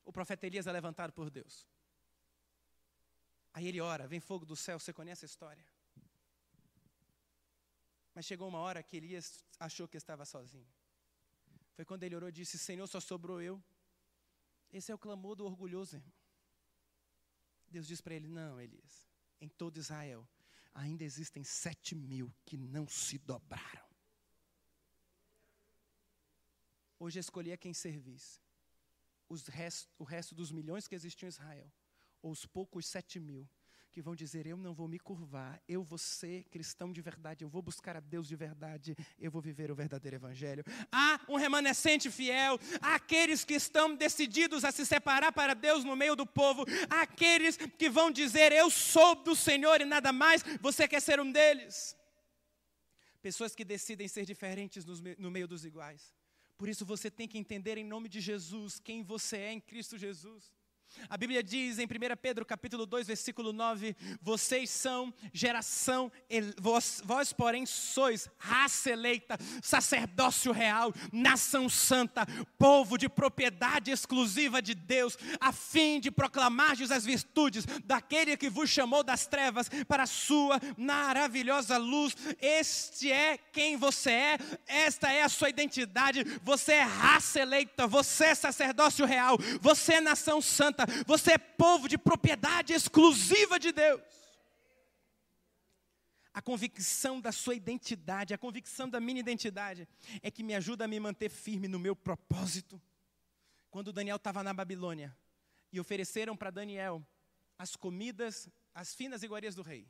O 0.04 0.12
profeta 0.12 0.46
Elias 0.46 0.68
é 0.68 0.72
levantado 0.72 1.12
por 1.12 1.28
Deus. 1.28 1.66
Aí 3.52 3.66
ele 3.66 3.80
ora, 3.80 4.06
vem 4.06 4.20
fogo 4.20 4.46
do 4.46 4.54
céu, 4.54 4.78
você 4.78 4.92
conhece 4.92 5.24
a 5.24 5.26
história. 5.26 5.66
Mas 8.14 8.24
chegou 8.24 8.46
uma 8.46 8.60
hora 8.60 8.82
que 8.82 8.96
Elias 8.96 9.44
achou 9.58 9.88
que 9.88 9.96
estava 9.96 10.24
sozinho. 10.24 10.68
Foi 11.74 11.84
quando 11.84 12.04
ele 12.04 12.14
orou 12.14 12.28
e 12.28 12.32
disse: 12.32 12.58
Senhor, 12.58 12.86
só 12.86 13.00
sobrou 13.00 13.42
eu. 13.42 13.62
Esse 14.72 14.90
é 14.92 14.94
o 14.94 14.98
clamor 14.98 15.36
do 15.36 15.44
orgulhoso, 15.44 15.96
irmão. 15.96 16.12
Deus 17.68 17.86
diz 17.86 18.00
para 18.00 18.14
ele: 18.14 18.28
Não, 18.28 18.60
Elias, 18.60 19.08
em 19.40 19.48
todo 19.48 19.78
Israel 19.78 20.28
ainda 20.76 21.04
existem 21.04 21.42
sete 21.42 21.94
mil 21.94 22.32
que 22.44 22.56
não 22.56 22.86
se 22.86 23.18
dobraram. 23.18 23.86
Hoje 26.98 27.18
escolhi 27.18 27.52
a 27.52 27.56
quem 27.56 27.72
servisse. 27.72 28.40
Rest, 29.48 29.88
o 29.98 30.04
resto 30.04 30.34
dos 30.34 30.52
milhões 30.52 30.86
que 30.86 30.94
existiam 30.94 31.26
em 31.26 31.30
Israel, 31.30 31.72
ou 32.22 32.30
os 32.30 32.46
poucos 32.46 32.86
sete 32.86 33.18
mil 33.18 33.48
que 33.96 34.02
vão 34.02 34.14
dizer: 34.14 34.46
Eu 34.46 34.58
não 34.58 34.74
vou 34.74 34.86
me 34.86 34.98
curvar, 34.98 35.58
eu 35.66 35.82
vou 35.82 35.96
ser 35.96 36.44
cristão 36.50 36.92
de 36.92 37.00
verdade, 37.00 37.42
eu 37.42 37.48
vou 37.48 37.62
buscar 37.62 37.96
a 37.96 38.00
Deus 38.00 38.28
de 38.28 38.36
verdade, 38.36 38.94
eu 39.18 39.30
vou 39.30 39.40
viver 39.40 39.70
o 39.70 39.74
verdadeiro 39.74 40.16
Evangelho. 40.16 40.62
Há 40.92 41.18
um 41.26 41.36
remanescente 41.36 42.10
fiel, 42.10 42.60
há 42.82 42.96
aqueles 42.96 43.42
que 43.42 43.54
estão 43.54 43.96
decididos 43.96 44.66
a 44.66 44.70
se 44.70 44.84
separar 44.84 45.32
para 45.32 45.54
Deus 45.54 45.82
no 45.82 45.96
meio 45.96 46.14
do 46.14 46.26
povo, 46.26 46.66
há 46.90 47.00
aqueles 47.00 47.56
que 47.56 47.88
vão 47.88 48.10
dizer: 48.10 48.52
Eu 48.52 48.68
sou 48.68 49.14
do 49.14 49.34
Senhor 49.34 49.80
e 49.80 49.86
nada 49.86 50.12
mais, 50.12 50.42
você 50.60 50.86
quer 50.86 51.00
ser 51.00 51.18
um 51.18 51.32
deles. 51.32 51.96
pessoas 53.22 53.54
que 53.54 53.64
decidem 53.64 54.08
ser 54.08 54.26
diferentes 54.26 54.84
no 55.16 55.30
meio 55.30 55.48
dos 55.48 55.64
iguais. 55.64 56.12
Por 56.58 56.68
isso 56.68 56.84
você 56.84 57.10
tem 57.10 57.26
que 57.26 57.38
entender 57.38 57.78
em 57.78 57.84
nome 57.84 58.10
de 58.10 58.20
Jesus 58.20 58.78
quem 58.78 59.02
você 59.02 59.38
é 59.38 59.52
em 59.52 59.60
Cristo 59.60 59.96
Jesus. 59.96 60.52
A 61.08 61.16
Bíblia 61.16 61.42
diz 61.42 61.78
em 61.78 61.84
1 61.84 61.88
Pedro 62.20 62.44
capítulo 62.44 62.84
2, 62.86 63.06
versículo 63.06 63.52
9: 63.52 63.96
Vocês 64.20 64.70
são 64.70 65.12
geração, 65.32 66.10
vós, 66.58 67.00
vós, 67.04 67.32
porém 67.32 67.64
sois 67.64 68.28
raça 68.38 68.90
eleita, 68.90 69.38
sacerdócio 69.62 70.52
real, 70.52 70.92
nação 71.12 71.68
santa, 71.68 72.26
povo 72.58 72.98
de 72.98 73.08
propriedade 73.08 73.90
exclusiva 73.90 74.60
de 74.60 74.74
Deus, 74.74 75.16
a 75.40 75.52
fim 75.52 76.00
de 76.00 76.10
proclamar 76.10 76.76
as 76.90 77.04
virtudes 77.04 77.64
daquele 77.84 78.36
que 78.36 78.50
vos 78.50 78.68
chamou 78.68 79.04
das 79.04 79.26
trevas 79.26 79.68
para 79.86 80.02
a 80.02 80.06
sua 80.06 80.60
maravilhosa 80.76 81.76
luz. 81.76 82.16
Este 82.40 83.12
é 83.12 83.38
quem 83.38 83.76
você 83.76 84.10
é, 84.10 84.38
esta 84.66 85.12
é 85.12 85.22
a 85.22 85.28
sua 85.28 85.48
identidade. 85.48 86.24
Você 86.42 86.72
é 86.72 86.82
raça 86.82 87.40
eleita, 87.40 87.86
você 87.86 88.26
é 88.26 88.34
sacerdócio 88.34 89.06
real, 89.06 89.38
você 89.60 89.94
é 89.94 90.00
nação 90.00 90.40
santa 90.40 90.75
você 91.06 91.32
é 91.32 91.38
povo 91.38 91.88
de 91.88 91.96
propriedade 91.96 92.72
exclusiva 92.72 93.58
de 93.58 93.72
Deus. 93.72 94.02
A 96.34 96.42
convicção 96.42 97.20
da 97.20 97.32
sua 97.32 97.54
identidade, 97.54 98.34
a 98.34 98.38
convicção 98.38 98.88
da 98.88 99.00
minha 99.00 99.20
identidade, 99.20 99.88
é 100.22 100.30
que 100.30 100.42
me 100.42 100.54
ajuda 100.54 100.84
a 100.84 100.88
me 100.88 101.00
manter 101.00 101.30
firme 101.30 101.66
no 101.66 101.78
meu 101.78 101.96
propósito. 101.96 102.80
Quando 103.70 103.92
Daniel 103.92 104.16
estava 104.16 104.42
na 104.42 104.52
Babilônia 104.52 105.16
e 105.72 105.80
ofereceram 105.80 106.36
para 106.36 106.50
Daniel 106.50 107.02
as 107.58 107.74
comidas, 107.74 108.48
as 108.74 108.94
finas 108.94 109.22
iguarias 109.22 109.54
do 109.54 109.62
rei. 109.62 109.88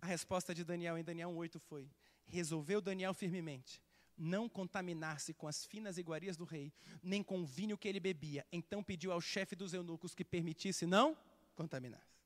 A 0.00 0.06
resposta 0.06 0.52
de 0.52 0.64
Daniel 0.64 0.98
em 0.98 1.04
Daniel 1.04 1.30
1,8 1.30 1.60
foi: 1.60 1.88
resolveu 2.26 2.80
Daniel 2.80 3.14
firmemente 3.14 3.80
não 4.16 4.48
contaminar-se 4.48 5.34
com 5.34 5.46
as 5.46 5.64
finas 5.64 5.98
iguarias 5.98 6.36
do 6.36 6.44
rei, 6.44 6.72
nem 7.02 7.22
com 7.22 7.40
o 7.40 7.46
vinho 7.46 7.76
que 7.76 7.86
ele 7.86 8.00
bebia. 8.00 8.46
Então 8.50 8.82
pediu 8.82 9.12
ao 9.12 9.20
chefe 9.20 9.54
dos 9.54 9.74
eunucos 9.74 10.14
que 10.14 10.24
permitisse 10.24 10.86
não 10.86 11.16
contaminar-se. 11.54 12.16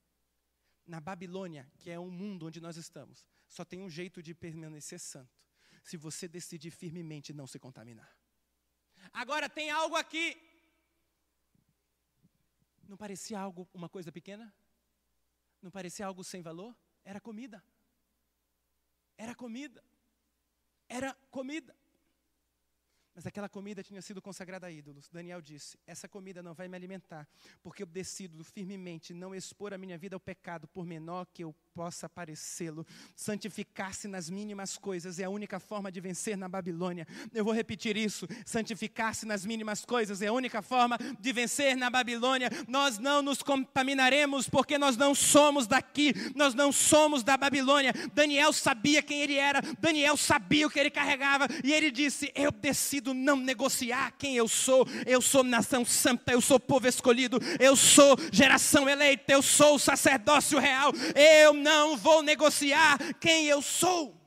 Na 0.87 1.01
Babilônia, 1.01 1.71
que 1.79 1.91
é 1.91 1.99
um 1.99 2.11
mundo 2.11 2.47
onde 2.47 2.61
nós 2.61 2.77
estamos, 2.77 3.27
só 3.49 3.65
tem 3.65 3.81
um 3.81 3.91
jeito 3.91 4.23
de 4.23 4.35
permanecer 4.35 4.99
santo: 4.99 5.41
se 5.83 5.97
você 5.97 6.29
decidir 6.29 6.71
firmemente 6.71 7.33
não 7.33 7.47
se 7.47 7.59
contaminar. 7.59 8.17
Agora 9.13 9.49
tem 9.49 9.71
algo 9.71 9.97
aqui. 9.97 10.41
Não 12.89 12.97
parecia 12.97 13.39
algo, 13.39 13.69
uma 13.73 13.89
coisa 13.89 14.11
pequena? 14.11 14.53
Não 15.63 15.71
parecia 15.71 16.07
algo 16.07 16.25
sem 16.25 16.43
valor? 16.43 16.77
Era 17.05 17.21
comida. 17.21 17.63
Era 19.17 19.35
comida. 19.35 19.85
Era 20.89 21.15
comida. 21.31 21.77
Mas 23.21 23.27
aquela 23.27 23.51
comida 23.51 23.83
tinha 23.83 24.01
sido 24.01 24.23
consagrada 24.23 24.67
a 24.67 24.71
ídolos. 24.71 25.07
Daniel 25.13 25.43
disse: 25.43 25.79
Essa 25.87 26.09
comida 26.09 26.43
não 26.43 26.55
vai 26.55 26.69
me 26.69 26.75
alimentar, 26.75 27.29
porque 27.63 27.83
eu 27.83 27.87
decido 27.87 28.43
firmemente 28.43 29.13
não 29.13 29.35
expor 29.35 29.75
a 29.75 29.77
minha 29.77 29.99
vida 29.99 30.17
ao 30.17 30.21
pecado, 30.21 30.67
por 30.67 30.87
menor 30.87 31.27
que 31.27 31.45
eu 31.45 31.55
possa 31.75 32.09
parecê-lo. 32.09 32.87
Santificar-se 33.15 34.09
nas 34.09 34.31
mínimas 34.31 34.79
coisas 34.79 35.19
é 35.19 35.25
a 35.25 35.29
única 35.31 35.61
forma 35.61 35.93
de 35.93 36.01
vencer 36.01 36.35
na 36.35 36.49
Babilônia. 36.49 37.07
Eu 37.35 37.45
vou 37.45 37.53
repetir 37.53 37.95
isso: 37.95 38.27
santificar-se 38.47 39.27
nas 39.27 39.45
mínimas 39.45 39.85
coisas 39.85 40.23
é 40.23 40.29
a 40.29 40.33
única 40.33 40.63
forma 40.63 40.97
de 41.19 41.31
vencer 41.31 41.77
na 41.77 41.91
Babilônia. 41.91 42.49
Nós 42.67 42.99
não 42.99 43.21
nos 43.21 43.43
contaminaremos, 43.43 44.49
porque 44.49 44.79
nós 44.79 44.97
não 44.97 45.15
somos 45.15 45.67
daqui, 45.67 46.15
nós 46.35 46.55
não 46.55 46.73
somos 46.73 47.23
da 47.23 47.37
Babilônia. 47.37 47.93
Daniel 48.15 48.51
sabia 48.55 49.03
quem 49.03 49.21
ele 49.21 49.35
era, 49.35 49.61
Daniel 49.79 50.17
sabia 50.17 50.67
o 50.67 50.71
que 50.71 50.79
ele 50.79 50.91
carregava, 50.91 51.47
e 51.63 51.71
ele 51.71 51.91
disse: 51.91 52.33
Eu 52.35 52.51
decido 52.51 53.10
não 53.15 53.37
negociar 53.37 54.13
quem 54.13 54.37
eu 54.37 54.49
sou. 54.49 54.87
Eu 55.07 55.21
sou 55.21 55.43
nação 55.43 55.85
santa, 55.85 56.33
eu 56.33 56.41
sou 56.41 56.59
povo 56.59 56.87
escolhido, 56.87 57.39
eu 57.59 57.77
sou 57.77 58.17
geração 58.33 58.89
eleita, 58.89 59.33
eu 59.33 59.43
sou 59.43 59.79
sacerdócio 59.79 60.59
real. 60.59 60.93
Eu 61.15 61.53
não 61.55 61.97
vou 61.97 62.23
negociar 62.23 62.99
quem 63.21 63.47
eu 63.47 63.63
sou. 63.63 64.19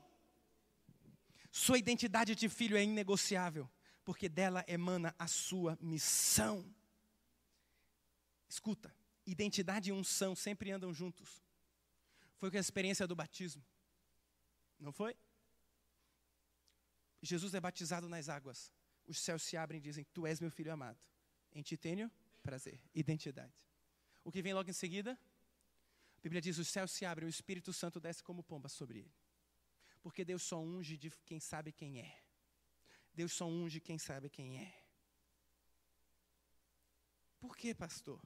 Sua 1.50 1.78
identidade 1.78 2.34
de 2.34 2.48
filho 2.48 2.76
é 2.76 2.82
inegociável, 2.82 3.70
porque 4.04 4.28
dela 4.28 4.64
emana 4.66 5.14
a 5.18 5.26
sua 5.26 5.78
missão. 5.80 6.64
Escuta, 8.48 8.94
identidade 9.24 9.90
e 9.90 9.92
unção 9.92 10.34
sempre 10.34 10.70
andam 10.70 10.92
juntos. 10.92 11.42
Foi 12.36 12.50
com 12.50 12.56
a 12.56 12.60
experiência 12.60 13.06
do 13.06 13.16
batismo. 13.16 13.64
Não 14.78 14.92
foi? 14.92 15.16
Jesus 17.24 17.54
é 17.54 17.60
batizado 17.60 18.08
nas 18.08 18.28
águas. 18.28 18.72
Os 19.06 19.18
céus 19.18 19.42
se 19.42 19.56
abrem 19.56 19.78
e 19.78 19.80
dizem: 19.80 20.04
Tu 20.12 20.26
és 20.26 20.40
meu 20.40 20.50
filho 20.50 20.72
amado. 20.72 20.98
Em 21.52 21.62
ti 21.62 21.76
tenho 21.76 22.10
prazer. 22.42 22.80
Identidade. 22.94 23.54
O 24.22 24.30
que 24.30 24.42
vem 24.42 24.54
logo 24.54 24.68
em 24.68 24.72
seguida? 24.72 25.18
Bíblia 26.22 26.40
diz: 26.40 26.58
os 26.58 26.68
céus 26.68 26.90
se 26.90 27.04
abrem, 27.04 27.26
o 27.26 27.30
Espírito 27.30 27.72
Santo 27.72 28.00
desce 28.00 28.22
como 28.22 28.42
pomba 28.42 28.68
sobre 28.68 29.00
ele. 29.00 29.14
Porque 30.02 30.24
Deus 30.24 30.42
só 30.42 30.60
unge 30.60 30.96
de 30.96 31.10
quem 31.24 31.40
sabe 31.40 31.72
quem 31.72 32.00
é. 32.00 32.22
Deus 33.12 33.32
só 33.32 33.46
unge 33.46 33.80
quem 33.80 33.98
sabe 33.98 34.28
quem 34.28 34.58
é. 34.58 34.84
Por 37.38 37.56
que, 37.56 37.74
pastor? 37.74 38.20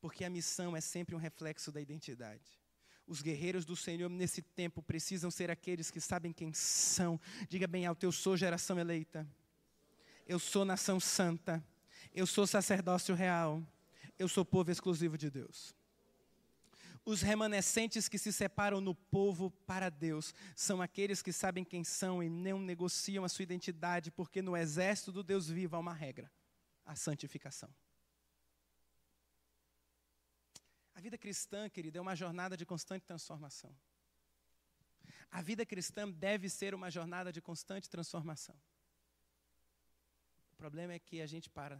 Porque 0.00 0.24
a 0.24 0.30
missão 0.30 0.76
é 0.76 0.80
sempre 0.80 1.14
um 1.14 1.18
reflexo 1.18 1.70
da 1.70 1.80
identidade. 1.80 2.58
Os 3.06 3.22
guerreiros 3.22 3.64
do 3.64 3.76
Senhor 3.76 4.08
nesse 4.10 4.42
tempo 4.42 4.82
precisam 4.82 5.30
ser 5.30 5.50
aqueles 5.50 5.90
que 5.90 6.00
sabem 6.00 6.32
quem 6.32 6.52
são. 6.52 7.20
Diga 7.48 7.66
bem 7.66 7.86
alto: 7.86 8.04
eu 8.04 8.10
sou 8.10 8.36
geração 8.36 8.78
eleita. 8.78 9.26
Eu 10.26 10.38
sou 10.38 10.64
nação 10.64 10.98
santa. 10.98 11.64
Eu 12.12 12.26
sou 12.26 12.46
sacerdócio 12.46 13.14
real. 13.14 13.62
Eu 14.18 14.28
sou 14.28 14.44
povo 14.44 14.70
exclusivo 14.70 15.16
de 15.16 15.30
Deus. 15.30 15.74
Os 17.04 17.22
remanescentes 17.22 18.08
que 18.08 18.18
se 18.18 18.32
separam 18.32 18.80
no 18.80 18.92
povo 18.92 19.52
para 19.64 19.88
Deus 19.88 20.34
são 20.56 20.82
aqueles 20.82 21.22
que 21.22 21.32
sabem 21.32 21.62
quem 21.62 21.84
são 21.84 22.20
e 22.20 22.28
não 22.28 22.58
negociam 22.58 23.24
a 23.24 23.28
sua 23.28 23.44
identidade, 23.44 24.10
porque 24.10 24.42
no 24.42 24.56
exército 24.56 25.12
do 25.12 25.22
Deus 25.22 25.48
vivo 25.48 25.76
há 25.76 25.78
uma 25.78 25.92
regra: 25.92 26.28
a 26.84 26.96
santificação. 26.96 27.70
A 30.96 31.00
vida 31.00 31.18
cristã, 31.18 31.68
querida, 31.68 31.98
é 31.98 32.00
uma 32.00 32.16
jornada 32.16 32.56
de 32.56 32.64
constante 32.64 33.04
transformação. 33.04 33.76
A 35.30 35.42
vida 35.42 35.66
cristã 35.66 36.10
deve 36.10 36.48
ser 36.48 36.74
uma 36.74 36.90
jornada 36.90 37.30
de 37.30 37.42
constante 37.42 37.90
transformação. 37.90 38.58
O 40.52 40.56
problema 40.56 40.94
é 40.94 40.98
que 40.98 41.20
a 41.20 41.26
gente 41.26 41.50
para. 41.50 41.78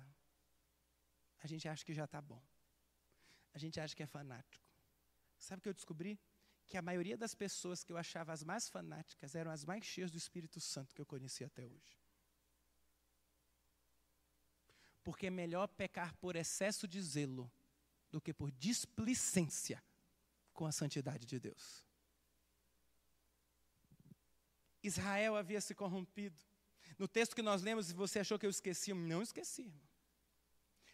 A 1.43 1.47
gente 1.47 1.67
acha 1.67 1.83
que 1.83 1.95
já 1.95 2.05
está 2.05 2.21
bom. 2.21 2.43
A 3.55 3.59
gente 3.59 3.81
acha 3.81 3.97
que 3.97 4.03
é 4.03 4.07
fanático. 4.07 4.63
Sabe 5.39 5.61
o 5.61 5.63
que 5.63 5.71
eu 5.71 5.75
descobri? 5.81 6.21
Que 6.67 6.77
a 6.77 6.83
maioria 6.83 7.17
das 7.17 7.35
pessoas 7.35 7.83
que 7.83 7.91
eu 7.91 7.97
achava 7.97 8.35
as 8.35 8.45
mais 8.45 8.69
fanáticas 8.69 9.35
eram 9.35 9.51
as 9.51 9.65
mais 9.65 9.83
cheias 9.83 10.11
do 10.11 10.19
Espírito 10.19 10.61
Santo 10.61 10.95
que 10.95 11.01
eu 11.01 11.07
conheci 11.07 11.43
até 11.43 11.65
hoje. 11.65 11.97
Porque 15.03 15.29
é 15.29 15.31
melhor 15.31 15.69
pecar 15.69 16.15
por 16.17 16.37
excesso 16.37 16.87
de 16.87 17.01
zelo 17.01 17.51
do 18.17 18.21
que 18.21 18.33
por 18.33 18.51
displicência 18.51 19.85
com 20.55 20.65
a 20.65 20.73
santidade 20.73 21.27
de 21.27 21.39
Deus. 21.39 21.87
Israel 24.83 25.37
havia 25.37 25.61
se 25.61 25.75
corrompido. 25.75 26.43
No 26.99 27.07
texto 27.07 27.37
que 27.37 27.43
nós 27.43 27.61
lemos, 27.61 27.93
você 27.93 28.21
achou 28.21 28.39
que 28.39 28.47
eu 28.47 28.51
esqueci? 28.51 28.95
Não 28.95 29.21
esqueci, 29.21 29.65
irmão 29.65 29.87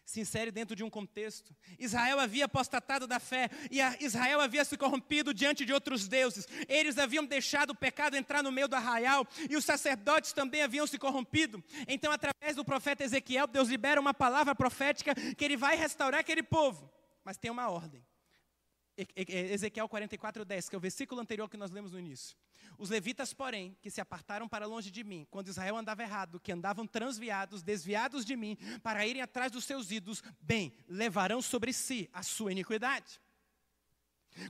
se 0.05 0.19
insere 0.19 0.51
dentro 0.51 0.75
de 0.75 0.83
um 0.83 0.89
contexto. 0.89 1.55
Israel 1.79 2.19
havia 2.19 2.43
apostatado 2.43 3.07
da 3.07 3.21
fé 3.21 3.49
e 3.71 3.79
Israel 4.03 4.41
havia 4.41 4.65
se 4.65 4.77
corrompido 4.77 5.33
diante 5.33 5.65
de 5.65 5.71
outros 5.71 6.09
deuses. 6.09 6.45
Eles 6.67 6.97
haviam 6.97 7.25
deixado 7.25 7.69
o 7.69 7.75
pecado 7.75 8.17
entrar 8.17 8.43
no 8.43 8.51
meio 8.51 8.67
do 8.67 8.75
arraial 8.75 9.25
e 9.49 9.55
os 9.55 9.63
sacerdotes 9.63 10.33
também 10.33 10.61
haviam 10.61 10.85
se 10.85 10.99
corrompido. 10.99 11.63
Então, 11.87 12.11
através 12.11 12.55
do 12.55 12.65
profeta 12.65 13.03
Ezequiel, 13.03 13.47
Deus 13.47 13.69
libera 13.69 13.99
uma 13.99 14.13
palavra 14.13 14.53
profética 14.53 15.15
que 15.15 15.45
ele 15.45 15.55
vai 15.55 15.77
restaurar 15.77 16.19
aquele 16.19 16.43
povo. 16.43 16.91
Mas 17.23 17.37
tem 17.37 17.51
uma 17.51 17.69
ordem. 17.69 18.05
Ezequiel 19.15 19.89
44, 19.89 20.45
10, 20.45 20.69
que 20.69 20.75
é 20.75 20.77
o 20.77 20.81
versículo 20.81 21.19
anterior 21.19 21.49
que 21.49 21.57
nós 21.57 21.71
lemos 21.71 21.91
no 21.91 21.99
início. 21.99 22.37
Os 22.77 22.89
levitas, 22.89 23.33
porém, 23.33 23.75
que 23.81 23.89
se 23.89 23.99
apartaram 23.99 24.47
para 24.47 24.67
longe 24.67 24.91
de 24.91 25.03
mim, 25.03 25.27
quando 25.31 25.47
Israel 25.47 25.77
andava 25.77 26.03
errado, 26.03 26.39
que 26.39 26.51
andavam 26.51 26.85
transviados, 26.85 27.63
desviados 27.63 28.23
de 28.23 28.35
mim, 28.35 28.55
para 28.83 29.05
irem 29.05 29.21
atrás 29.21 29.51
dos 29.51 29.65
seus 29.65 29.89
ídolos, 29.89 30.21
bem, 30.39 30.73
levarão 30.87 31.41
sobre 31.41 31.73
si 31.73 32.09
a 32.13 32.21
sua 32.21 32.51
iniquidade. 32.51 33.19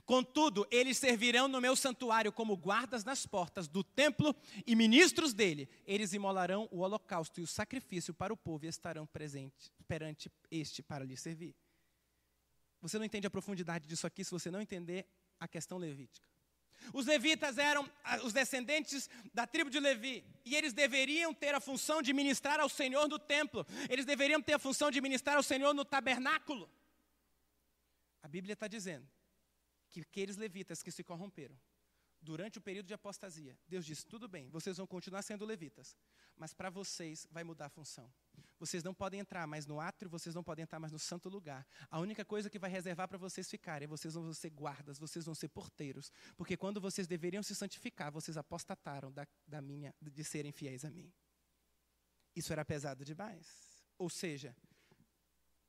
Contudo, 0.04 0.66
eles 0.70 0.96
servirão 0.96 1.46
no 1.46 1.60
meu 1.60 1.76
santuário 1.76 2.32
como 2.32 2.56
guardas 2.56 3.04
nas 3.04 3.26
portas 3.26 3.68
do 3.68 3.84
templo 3.84 4.34
e 4.66 4.74
ministros 4.74 5.34
dele. 5.34 5.68
Eles 5.86 6.12
imolarão 6.12 6.68
o 6.70 6.80
holocausto 6.80 7.40
e 7.40 7.42
o 7.42 7.46
sacrifício 7.46 8.14
para 8.14 8.32
o 8.32 8.36
povo 8.36 8.64
e 8.64 8.68
estarão 8.68 9.06
presentes 9.06 9.70
perante 9.86 10.30
este 10.50 10.82
para 10.82 11.04
lhe 11.04 11.16
servir. 11.16 11.54
Você 12.84 12.98
não 12.98 13.06
entende 13.06 13.26
a 13.26 13.30
profundidade 13.30 13.88
disso 13.88 14.06
aqui 14.06 14.22
se 14.22 14.30
você 14.30 14.50
não 14.50 14.60
entender 14.60 15.06
a 15.40 15.48
questão 15.48 15.78
levítica. 15.78 16.28
Os 16.92 17.06
levitas 17.06 17.56
eram 17.56 17.90
ah, 18.04 18.18
os 18.18 18.34
descendentes 18.34 19.08
da 19.32 19.46
tribo 19.46 19.70
de 19.70 19.80
Levi, 19.80 20.22
e 20.44 20.54
eles 20.54 20.74
deveriam 20.74 21.32
ter 21.32 21.54
a 21.54 21.60
função 21.60 22.02
de 22.02 22.12
ministrar 22.12 22.60
ao 22.60 22.68
Senhor 22.68 23.08
no 23.08 23.18
templo, 23.18 23.66
eles 23.88 24.04
deveriam 24.04 24.42
ter 24.42 24.52
a 24.52 24.58
função 24.58 24.90
de 24.90 25.00
ministrar 25.00 25.36
ao 25.36 25.42
Senhor 25.42 25.72
no 25.72 25.82
tabernáculo. 25.82 26.68
A 28.22 28.28
Bíblia 28.28 28.52
está 28.52 28.68
dizendo 28.68 29.08
que 29.88 30.02
aqueles 30.02 30.36
levitas 30.36 30.82
que 30.82 30.90
se 30.90 31.02
corromperam 31.02 31.58
durante 32.24 32.58
o 32.58 32.60
período 32.60 32.86
de 32.86 32.94
apostasia, 32.94 33.56
Deus 33.68 33.84
disse: 33.84 34.06
tudo 34.06 34.26
bem, 34.26 34.48
vocês 34.48 34.76
vão 34.78 34.86
continuar 34.86 35.22
sendo 35.22 35.44
levitas, 35.44 35.96
mas 36.36 36.52
para 36.52 36.70
vocês 36.70 37.28
vai 37.30 37.44
mudar 37.44 37.66
a 37.66 37.68
função. 37.68 38.12
Vocês 38.58 38.82
não 38.82 38.94
podem 38.94 39.20
entrar 39.20 39.46
mais 39.46 39.66
no 39.66 39.78
átrio, 39.78 40.10
vocês 40.10 40.34
não 40.34 40.42
podem 40.42 40.62
entrar 40.62 40.80
mais 40.80 40.92
no 40.92 40.98
santo 40.98 41.28
lugar. 41.28 41.66
A 41.90 42.00
única 42.00 42.24
coisa 42.24 42.48
que 42.48 42.58
vai 42.58 42.70
reservar 42.70 43.06
para 43.06 43.18
vocês 43.18 43.48
ficarem, 43.48 43.86
vocês 43.86 44.14
vão 44.14 44.32
ser 44.32 44.50
guardas, 44.50 44.98
vocês 44.98 45.24
vão 45.24 45.34
ser 45.34 45.48
porteiros. 45.48 46.10
Porque 46.36 46.56
quando 46.56 46.80
vocês 46.80 47.06
deveriam 47.06 47.42
se 47.42 47.54
santificar, 47.54 48.10
vocês 48.10 48.36
apostataram 48.36 49.12
da, 49.12 49.26
da 49.46 49.60
minha, 49.60 49.94
de 50.00 50.24
serem 50.24 50.50
fiéis 50.50 50.84
a 50.84 50.90
mim. 50.90 51.12
Isso 52.34 52.52
era 52.52 52.64
pesado 52.64 53.04
demais. 53.04 53.84
Ou 53.98 54.08
seja, 54.08 54.56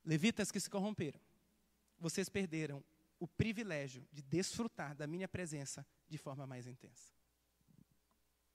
levitas 0.04 0.52
que 0.52 0.60
se 0.60 0.70
corromperam, 0.70 1.20
vocês 2.00 2.30
perderam 2.30 2.84
o 3.20 3.28
privilégio 3.28 4.08
de 4.12 4.22
desfrutar 4.22 4.96
da 4.96 5.08
minha 5.08 5.28
presença 5.28 5.86
de 6.08 6.18
forma 6.18 6.46
mais 6.46 6.68
intensa. 6.68 7.14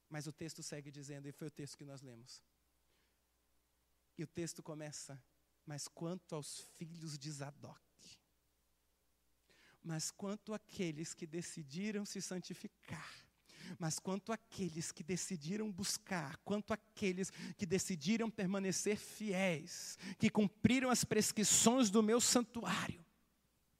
Mas 0.09 0.27
o 0.27 0.33
texto 0.33 0.63
segue 0.63 0.91
dizendo, 0.91 1.29
e 1.29 1.33
foi 1.33 1.49
o 1.49 1.51
texto 1.51 1.77
que 1.77 1.85
nós 1.85 2.03
lemos. 2.03 2.43
E 4.19 4.25
o 4.25 4.27
texto 4.27 4.63
começa: 4.63 5.23
Mas 5.65 5.87
quanto 5.87 6.35
aos 6.35 6.61
filhos 6.77 7.19
de 7.19 7.31
Zadok, 7.31 7.81
mas 9.83 10.11
quanto 10.11 10.53
àqueles 10.53 11.15
que 11.15 11.27
decidiram 11.27 12.05
se 12.05 12.21
santificar, 12.21 13.15
mas 13.79 13.99
quanto 13.99 14.33
àqueles 14.33 14.91
que 14.91 15.03
decidiram 15.03 15.71
buscar, 15.71 16.37
quanto 16.39 16.73
àqueles 16.73 17.31
que 17.57 17.65
decidiram 17.65 18.31
permanecer 18.31 18.97
fiéis, 18.97 19.97
que 20.19 20.29
cumpriram 20.29 20.91
as 20.91 21.05
prescrições 21.05 21.89
do 21.89 22.03
meu 22.03 22.21
santuário. 22.21 23.05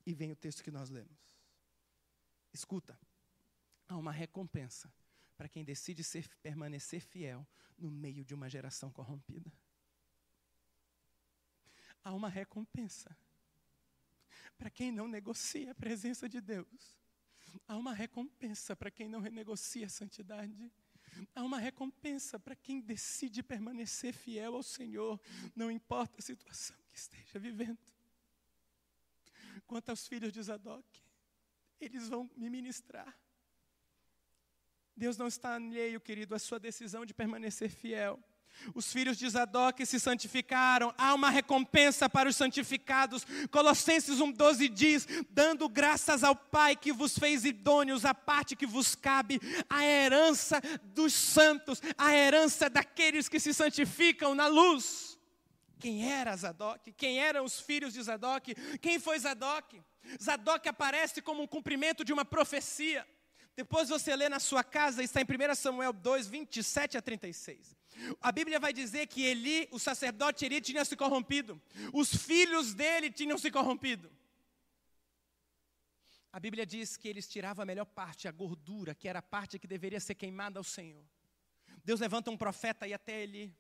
E 0.07 0.15
vem 0.15 0.33
o 0.33 0.37
texto 0.37 0.63
que 0.63 0.71
nós 0.71 0.91
lemos. 0.91 1.19
Escuta, 2.53 2.99
há 3.91 3.97
uma 3.97 4.13
recompensa 4.13 4.93
para 5.37 5.49
quem 5.49 5.65
decide 5.65 6.03
ser, 6.03 6.29
permanecer 6.43 7.01
fiel 7.01 7.47
no 7.77 7.91
meio 7.91 8.25
de 8.25 8.35
uma 8.35 8.49
geração 8.49 8.91
corrompida 8.91 9.53
há 12.05 12.13
uma 12.13 12.29
recompensa. 12.29 13.17
Para 14.59 14.71
quem 14.71 14.93
não 14.93 15.09
negocia 15.09 15.73
a 15.73 15.75
presença 15.75 16.29
de 16.29 16.41
Deus, 16.41 16.99
há 17.67 17.77
uma 17.77 17.95
recompensa 17.95 18.77
para 18.77 18.91
quem 18.91 19.09
não 19.09 19.21
renegocia 19.21 19.87
a 19.87 19.91
santidade. 19.91 20.71
Há 21.35 21.43
uma 21.43 21.59
recompensa 21.59 22.39
para 22.39 22.55
quem 22.55 22.81
decide 22.81 23.43
permanecer 23.43 24.13
fiel 24.13 24.55
ao 24.55 24.63
Senhor, 24.63 25.21
não 25.57 25.71
importa 25.71 26.19
a 26.19 26.23
situação 26.23 26.77
que 26.89 26.97
esteja 26.97 27.39
vivendo. 27.39 27.79
Quanto 29.67 29.91
aos 29.91 30.07
filhos 30.07 30.33
de 30.33 30.43
Zadok, 30.43 31.03
eles 31.81 32.09
vão 32.09 32.31
me 32.37 32.49
ministrar. 32.49 33.19
Deus 35.01 35.17
não 35.17 35.29
está 35.29 35.55
alheio, 35.55 35.99
querido, 35.99 36.35
à 36.35 36.39
sua 36.39 36.61
decisão 36.61 37.07
de 37.07 37.15
permanecer 37.15 37.71
fiel. 37.71 38.23
Os 38.75 38.93
filhos 38.93 39.17
de 39.17 39.27
Zadok 39.31 39.87
se 39.87 39.99
santificaram, 39.99 40.95
há 40.99 41.15
uma 41.15 41.31
recompensa 41.31 42.07
para 42.07 42.29
os 42.29 42.37
santificados. 42.37 43.25
Colossenses 43.51 44.19
1,12 44.19 44.69
diz: 44.69 45.09
dando 45.31 45.67
graças 45.71 46.23
ao 46.23 46.37
Pai 46.37 46.77
que 46.77 46.93
vos 46.93 47.19
fez 47.19 47.47
idôneos, 47.47 48.05
a 48.05 48.13
parte 48.13 48.55
que 48.55 48.67
vos 48.67 48.95
cabe, 48.95 49.41
a 49.71 49.87
herança 49.87 50.61
dos 50.83 51.15
santos, 51.15 51.81
a 51.97 52.15
herança 52.15 52.69
daqueles 52.69 53.27
que 53.27 53.41
se 53.41 53.55
santificam 53.55 54.35
na 54.35 54.49
luz. 54.49 55.19
Quem 55.79 56.13
era 56.13 56.37
Zadok? 56.37 56.93
Quem 56.93 57.21
eram 57.21 57.47
os 57.47 57.59
filhos 57.59 57.95
de 57.95 58.03
Zadok? 58.03 58.55
Quem 58.83 58.99
foi 58.99 59.19
Zadok? 59.19 59.81
Zadok 60.23 60.69
aparece 60.69 61.23
como 61.23 61.43
um 61.43 61.47
cumprimento 61.47 62.05
de 62.05 62.13
uma 62.13 62.27
profecia. 62.27 63.07
Depois 63.57 63.89
você 63.89 64.15
lê 64.17 64.29
na 64.29 64.39
sua 64.39 64.65
casa, 64.65 65.03
está 65.03 65.21
em 65.21 65.25
1 65.25 65.55
Samuel 65.55 65.93
2, 65.93 66.29
27 66.29 66.97
a 66.97 67.03
36. 67.03 67.77
A 68.21 68.33
Bíblia 68.33 68.59
vai 68.59 68.73
dizer 68.73 69.07
que 69.07 69.23
Eli, 69.23 69.69
o 69.71 69.79
sacerdote 69.79 70.45
Eli, 70.45 70.61
tinha 70.61 70.85
se 70.85 70.97
corrompido. 70.97 71.61
Os 71.93 72.15
filhos 72.15 72.73
dele 72.75 73.11
tinham 73.11 73.37
se 73.37 73.51
corrompido. 73.51 74.11
A 76.33 76.39
Bíblia 76.39 76.65
diz 76.65 76.97
que 76.97 77.09
eles 77.09 77.29
tiravam 77.29 77.63
a 77.63 77.67
melhor 77.67 77.87
parte, 77.87 78.29
a 78.29 78.33
gordura, 78.33 78.95
que 78.95 79.09
era 79.09 79.19
a 79.19 79.23
parte 79.23 79.59
que 79.59 79.67
deveria 79.67 79.99
ser 79.99 80.15
queimada 80.15 80.61
ao 80.61 80.65
Senhor. 80.65 81.05
Deus 81.85 81.99
levanta 81.99 82.31
um 82.31 82.37
profeta 82.37 82.87
e 82.87 82.95
até 82.95 83.23
Eli. 83.23 83.55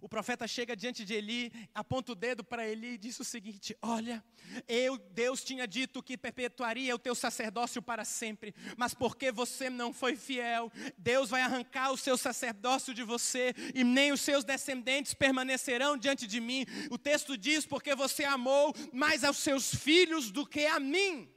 O 0.00 0.08
profeta 0.08 0.46
chega 0.46 0.76
diante 0.76 1.04
de 1.04 1.14
Eli, 1.14 1.52
aponta 1.74 2.12
o 2.12 2.14
dedo 2.14 2.44
para 2.44 2.66
Eli 2.66 2.94
e 2.94 2.98
diz 2.98 3.18
o 3.18 3.24
seguinte: 3.24 3.76
Olha, 3.80 4.24
eu, 4.68 4.98
Deus 4.98 5.42
tinha 5.42 5.66
dito 5.66 6.02
que 6.02 6.16
perpetuaria 6.16 6.94
o 6.94 6.98
teu 6.98 7.14
sacerdócio 7.14 7.80
para 7.82 8.04
sempre, 8.04 8.54
mas 8.76 8.94
porque 8.94 9.32
você 9.32 9.70
não 9.70 9.92
foi 9.92 10.16
fiel, 10.16 10.70
Deus 10.96 11.30
vai 11.30 11.42
arrancar 11.42 11.90
o 11.90 11.96
seu 11.96 12.16
sacerdócio 12.16 12.94
de 12.94 13.02
você 13.02 13.54
e 13.74 13.82
nem 13.82 14.12
os 14.12 14.20
seus 14.20 14.44
descendentes 14.44 15.14
permanecerão 15.14 15.96
diante 15.96 16.26
de 16.26 16.40
mim. 16.40 16.64
O 16.90 16.98
texto 16.98 17.36
diz: 17.36 17.66
Porque 17.66 17.94
você 17.94 18.24
amou 18.24 18.74
mais 18.92 19.24
aos 19.24 19.38
seus 19.38 19.74
filhos 19.74 20.30
do 20.30 20.46
que 20.46 20.66
a 20.66 20.78
mim. 20.78 21.32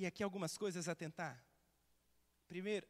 E 0.00 0.06
aqui 0.06 0.22
algumas 0.22 0.56
coisas 0.56 0.88
a 0.88 0.94
tentar. 0.94 1.44
Primeiro, 2.48 2.88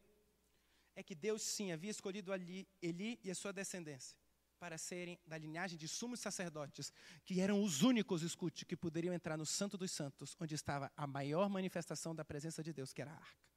é 0.94 1.02
que 1.02 1.14
Deus 1.14 1.42
sim 1.42 1.72
havia 1.72 1.90
escolhido 1.90 2.32
ali 2.32 2.68
Eli 2.82 3.18
e 3.22 3.30
a 3.30 3.34
sua 3.34 3.52
descendência 3.52 4.18
para 4.58 4.76
serem 4.76 5.18
da 5.26 5.38
linhagem 5.38 5.78
de 5.78 5.88
sumos 5.88 6.20
sacerdotes, 6.20 6.92
que 7.24 7.40
eram 7.40 7.62
os 7.62 7.80
únicos, 7.80 8.20
escute, 8.20 8.66
que 8.66 8.76
poderiam 8.76 9.14
entrar 9.14 9.38
no 9.38 9.46
Santo 9.46 9.78
dos 9.78 9.90
Santos, 9.90 10.36
onde 10.38 10.54
estava 10.54 10.92
a 10.94 11.06
maior 11.06 11.48
manifestação 11.48 12.14
da 12.14 12.26
presença 12.26 12.62
de 12.62 12.70
Deus, 12.70 12.92
que 12.92 13.00
era 13.00 13.10
a 13.10 13.16
arca. 13.16 13.48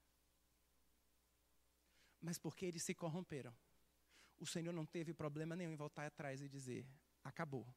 Mas 2.21 2.37
porque 2.37 2.65
eles 2.65 2.83
se 2.83 2.93
corromperam, 2.95 3.53
o 4.39 4.45
Senhor 4.45 4.71
não 4.71 4.85
teve 4.85 5.13
problema 5.13 5.57
nenhum 5.57 5.73
em 5.73 5.75
voltar 5.75 6.05
atrás 6.05 6.41
e 6.41 6.47
dizer: 6.47 6.87
acabou. 7.21 7.67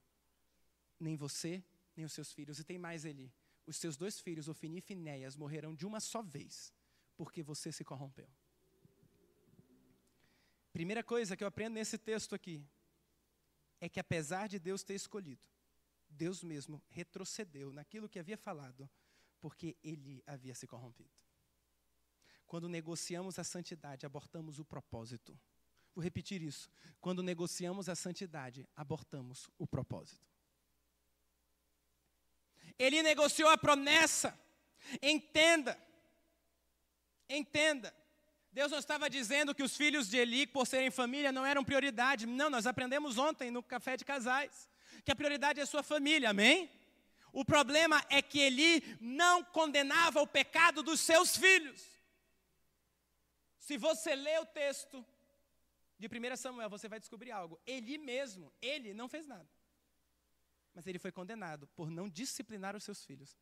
Nem 0.98 1.16
você, 1.16 1.62
nem 1.96 2.06
os 2.06 2.12
seus 2.12 2.32
filhos. 2.32 2.58
E 2.58 2.64
tem 2.64 2.78
mais 2.78 3.04
Eli. 3.04 3.32
Os 3.66 3.76
seus 3.76 3.96
dois 3.96 4.20
filhos, 4.20 4.48
Ofini 4.48 4.78
e 4.78 4.80
Finéias, 4.80 5.36
morreram 5.36 5.74
de 5.74 5.84
uma 5.84 5.98
só 5.98 6.22
vez, 6.22 6.72
porque 7.16 7.42
você 7.42 7.72
se 7.72 7.84
corrompeu. 7.84 8.30
Primeira 10.76 11.02
coisa 11.02 11.34
que 11.34 11.42
eu 11.42 11.48
aprendo 11.48 11.72
nesse 11.72 11.96
texto 11.96 12.34
aqui 12.34 12.62
é 13.80 13.88
que 13.88 13.98
apesar 13.98 14.46
de 14.46 14.58
Deus 14.58 14.82
ter 14.82 14.92
escolhido, 14.92 15.48
Deus 16.06 16.42
mesmo 16.42 16.82
retrocedeu 16.90 17.72
naquilo 17.72 18.10
que 18.10 18.18
havia 18.18 18.36
falado, 18.36 18.86
porque 19.40 19.74
ele 19.82 20.22
havia 20.26 20.54
se 20.54 20.66
corrompido. 20.66 21.08
Quando 22.46 22.68
negociamos 22.68 23.38
a 23.38 23.42
santidade, 23.42 24.04
abortamos 24.04 24.58
o 24.58 24.66
propósito. 24.66 25.40
Vou 25.94 26.04
repetir 26.04 26.42
isso. 26.42 26.68
Quando 27.00 27.22
negociamos 27.22 27.88
a 27.88 27.94
santidade, 27.94 28.68
abortamos 28.76 29.48
o 29.56 29.66
propósito. 29.66 30.28
Ele 32.78 33.02
negociou 33.02 33.48
a 33.48 33.56
promessa. 33.56 34.38
Entenda. 35.00 35.82
Entenda. 37.30 37.94
Deus 38.58 38.72
não 38.72 38.78
estava 38.78 39.10
dizendo 39.10 39.54
que 39.54 39.62
os 39.62 39.76
filhos 39.76 40.08
de 40.08 40.16
Eli, 40.16 40.46
por 40.46 40.66
serem 40.66 40.90
família, 40.90 41.30
não 41.30 41.44
eram 41.44 41.62
prioridade. 41.62 42.24
Não, 42.24 42.48
nós 42.48 42.66
aprendemos 42.66 43.18
ontem 43.18 43.50
no 43.50 43.62
café 43.62 43.98
de 43.98 44.04
casais 44.12 44.70
que 45.04 45.12
a 45.12 45.16
prioridade 45.20 45.60
é 45.60 45.62
a 45.62 45.66
sua 45.66 45.82
família, 45.82 46.30
amém? 46.30 46.70
O 47.34 47.44
problema 47.44 48.02
é 48.08 48.22
que 48.22 48.38
Eli 48.38 48.96
não 48.98 49.44
condenava 49.44 50.22
o 50.22 50.26
pecado 50.26 50.82
dos 50.82 51.00
seus 51.00 51.36
filhos. 51.36 51.86
Se 53.58 53.76
você 53.76 54.14
lê 54.14 54.38
o 54.38 54.46
texto 54.46 55.04
de 55.98 56.06
1 56.06 56.36
Samuel, 56.36 56.70
você 56.70 56.88
vai 56.88 56.98
descobrir 56.98 57.32
algo. 57.32 57.60
Eli 57.66 57.98
mesmo, 57.98 58.50
ele 58.62 58.94
não 58.94 59.06
fez 59.06 59.26
nada. 59.26 59.50
Mas 60.72 60.86
ele 60.86 60.98
foi 60.98 61.12
condenado 61.12 61.66
por 61.76 61.90
não 61.90 62.08
disciplinar 62.08 62.74
os 62.74 62.84
seus 62.84 63.04
filhos, 63.04 63.36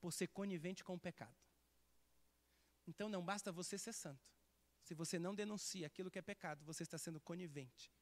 por 0.00 0.10
ser 0.10 0.28
conivente 0.28 0.82
com 0.82 0.94
o 0.94 0.98
pecado. 0.98 1.36
Então 2.86 3.10
não 3.10 3.22
basta 3.22 3.52
você 3.52 3.76
ser 3.76 3.92
santo. 3.92 4.37
Se 4.88 4.94
você 4.94 5.18
não 5.18 5.34
denuncia 5.34 5.86
aquilo 5.86 6.10
que 6.10 6.18
é 6.18 6.22
pecado, 6.22 6.64
você 6.64 6.82
está 6.82 6.96
sendo 6.96 7.20
conivente 7.20 7.92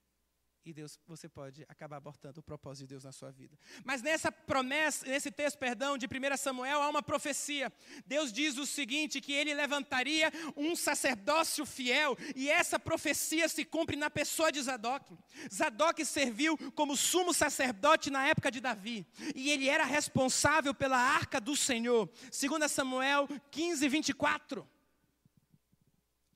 e 0.65 0.73
Deus, 0.73 1.01
você 1.05 1.29
pode 1.29 1.65
acabar 1.69 1.97
abortando 1.97 2.39
o 2.39 2.43
propósito 2.43 2.87
de 2.87 2.91
Deus 2.91 3.03
na 3.03 3.11
sua 3.11 3.33
vida. 3.33 3.59
Mas 3.85 4.03
nessa 4.03 4.31
promessa, 4.31 5.05
nesse 5.05 5.33
texto, 5.33 5.59
perdão, 5.59 5.99
de 5.99 6.07
1 6.07 6.37
Samuel, 6.37 6.81
há 6.81 6.89
uma 6.89 7.03
profecia. 7.03 7.73
Deus 8.05 8.33
diz 8.33 8.57
o 8.57 8.65
seguinte: 8.65 9.21
que 9.21 9.33
ele 9.33 9.53
levantaria 9.53 10.33
um 10.57 10.77
sacerdócio 10.77 11.67
fiel, 11.67 12.17
e 12.37 12.49
essa 12.49 12.79
profecia 12.79 13.49
se 13.49 13.65
cumpre 13.65 13.97
na 13.97 14.09
pessoa 14.09 14.53
de 14.53 14.63
Zadok. 14.63 15.17
Zadok 15.53 16.05
serviu 16.05 16.57
como 16.73 16.97
sumo 16.97 17.35
sacerdote 17.35 18.11
na 18.11 18.29
época 18.29 18.49
de 18.49 18.61
Davi, 18.61 19.05
e 19.35 19.51
ele 19.51 19.69
era 19.69 19.85
responsável 19.85 20.73
pela 20.73 20.99
arca 20.99 21.41
do 21.41 21.57
Senhor. 21.57 22.09
2 22.31 22.71
Samuel 22.71 23.29
15, 23.51 23.89
24. 23.89 24.76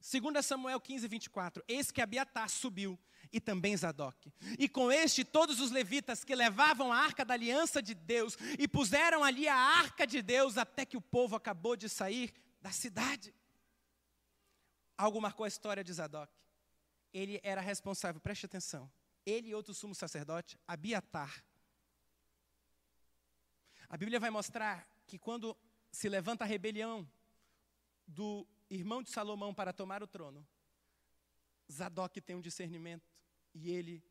2 0.01 0.45
Samuel 0.45 0.81
15, 0.81 1.07
24. 1.07 1.63
Eis 1.69 1.91
que 1.91 2.01
Abiatar 2.01 2.49
subiu 2.49 2.99
e 3.31 3.39
também 3.39 3.77
Zadok. 3.77 4.33
E 4.59 4.69
com 4.69 4.91
este, 4.91 5.25
todos 5.25 5.61
os 5.61 5.71
levitas 5.71 6.25
que 6.25 6.35
levavam 6.35 6.93
a 6.93 6.97
arca 6.97 7.25
da 7.25 7.35
aliança 7.35 7.83
de 7.83 7.95
Deus 7.95 8.37
e 8.59 8.67
puseram 8.67 9.23
ali 9.23 9.47
a 9.47 9.55
arca 9.55 10.07
de 10.07 10.23
Deus 10.23 10.57
até 10.57 10.87
que 10.87 10.97
o 10.97 11.03
povo 11.03 11.37
acabou 11.37 11.77
de 11.77 11.89
sair 11.89 12.33
da 12.63 12.71
cidade. 12.71 13.35
Algo 14.97 15.21
marcou 15.21 15.45
a 15.45 15.49
história 15.49 15.85
de 15.85 15.93
Zadok. 15.93 16.33
Ele 17.13 17.41
era 17.43 17.61
responsável, 17.61 18.21
preste 18.21 18.47
atenção. 18.47 18.91
Ele 19.27 19.49
e 19.49 19.55
outro 19.55 19.75
sumo 19.75 19.95
sacerdote, 19.95 20.59
Abiatar. 20.67 21.45
A 23.89 23.97
Bíblia 23.97 24.21
vai 24.21 24.31
mostrar 24.31 24.89
que 25.07 25.19
quando 25.19 25.57
se 25.91 26.09
levanta 26.09 26.45
a 26.45 26.47
rebelião 26.47 27.07
do 28.07 28.47
irmão 28.71 29.03
de 29.03 29.11
Salomão 29.11 29.53
para 29.53 29.73
tomar 29.73 30.03
o 30.03 30.07
trono, 30.07 30.47
Zadok 31.71 32.21
tem 32.21 32.37
um 32.37 32.41
discernimento 32.41 33.13
e 33.53 33.71
ele, 33.71 34.03